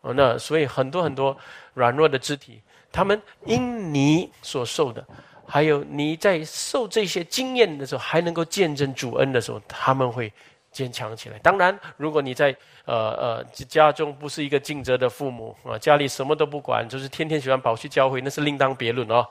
[0.02, 1.36] 哦，那所以很多很多
[1.74, 2.62] 软弱的肢体，
[2.92, 5.04] 他们因你所受的，
[5.48, 10.32] 还有你在受这些经验的时候，还能够见证主恩的时候，他们会
[10.72, 11.40] 坚强起来。
[11.40, 12.56] 当然，如果你在
[12.86, 19.28] 呃呃家中不是一个尽责的父母啊，家里什么都不管，就是天天喜欢跑去教会，那是另当别论哦。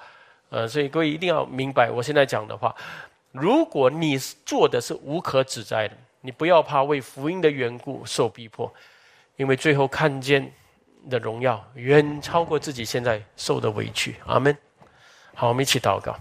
[0.55, 2.73] 呃，所以各位一定要明白，我现在讲的话，
[3.33, 8.73] 如果你做的是无可指摘的，你不要怕为福音的缘故受逼迫，
[9.35, 10.53] 因为最后看见。
[11.11, 14.57] 的荣耀远超过自己现在受的委屈，阿门。
[15.35, 16.17] 好，我们一起祷告，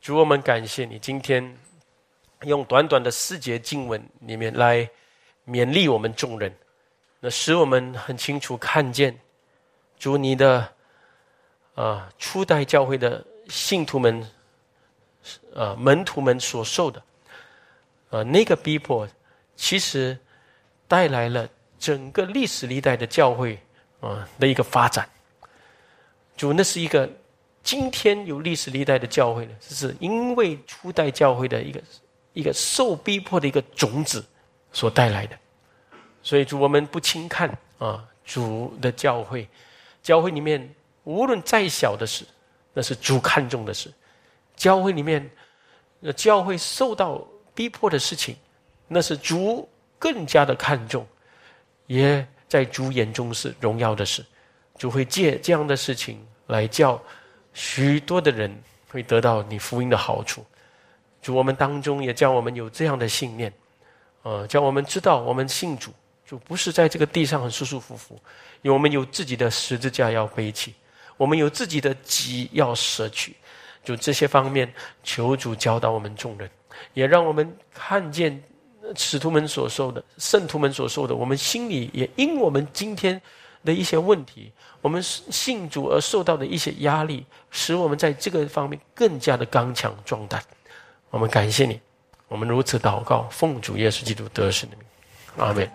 [0.00, 1.56] 主，我们感谢你今天
[2.42, 4.90] 用短短的四节经文里面来
[5.46, 6.52] 勉励我们众人，
[7.20, 9.16] 那使我们很清楚看见
[9.96, 10.68] 主你的
[11.76, 14.26] 啊初代教会的信徒们
[15.54, 17.02] 啊门徒们所受的
[18.08, 19.06] 啊那个逼迫，
[19.56, 20.16] 其实
[20.88, 21.46] 带来了
[21.78, 23.58] 整个历史历代的教会。
[24.00, 25.06] 啊的一个发展，
[26.34, 27.06] 主，那是一个
[27.62, 31.82] 今天有历史历代的教会呢，这是因为初代教会的一个
[32.32, 34.24] 一个受逼迫的一个种子
[34.72, 35.38] 所带来的。
[36.22, 39.46] 所以主，我们不轻看啊，主的教会，
[40.02, 40.74] 教会里面
[41.04, 42.24] 无论再小的事，
[42.72, 43.90] 那是主看重的事；
[44.56, 45.30] 教会里面，
[46.16, 48.36] 教会受到逼迫的事情，
[48.88, 49.68] 那是主
[49.98, 51.06] 更加的看重，
[51.86, 52.26] 也。
[52.50, 54.26] 在主眼中是荣耀的事，
[54.76, 57.00] 主会借这样的事情来叫
[57.54, 58.52] 许多的人
[58.88, 60.44] 会得到你福音的好处。
[61.22, 63.52] 主，我们当中也叫我们有这样的信念，
[64.22, 65.92] 呃，叫我们知道我们信主，
[66.26, 68.20] 主不是在这个地上很舒舒服服，
[68.62, 70.74] 因为我们有自己的十字架要背起，
[71.20, 73.36] 我们有自己的己要舍去。
[73.84, 74.72] 就这些方面，
[75.04, 76.48] 求主教导我们众人，
[76.94, 78.42] 也让我们看见。
[78.96, 83.20] 使徒们所受的，圣徒们所受的，我们心里也因我们今天
[83.62, 84.50] 的一些问题，
[84.80, 90.42] 我们信主而受到的一些压力，使我们在这个方面更加的刚强壮胆。
[91.10, 91.78] 我们感谢你，
[92.26, 94.84] 我们如此祷告，奉主耶稣基督得胜的名，
[95.36, 95.70] 阿门。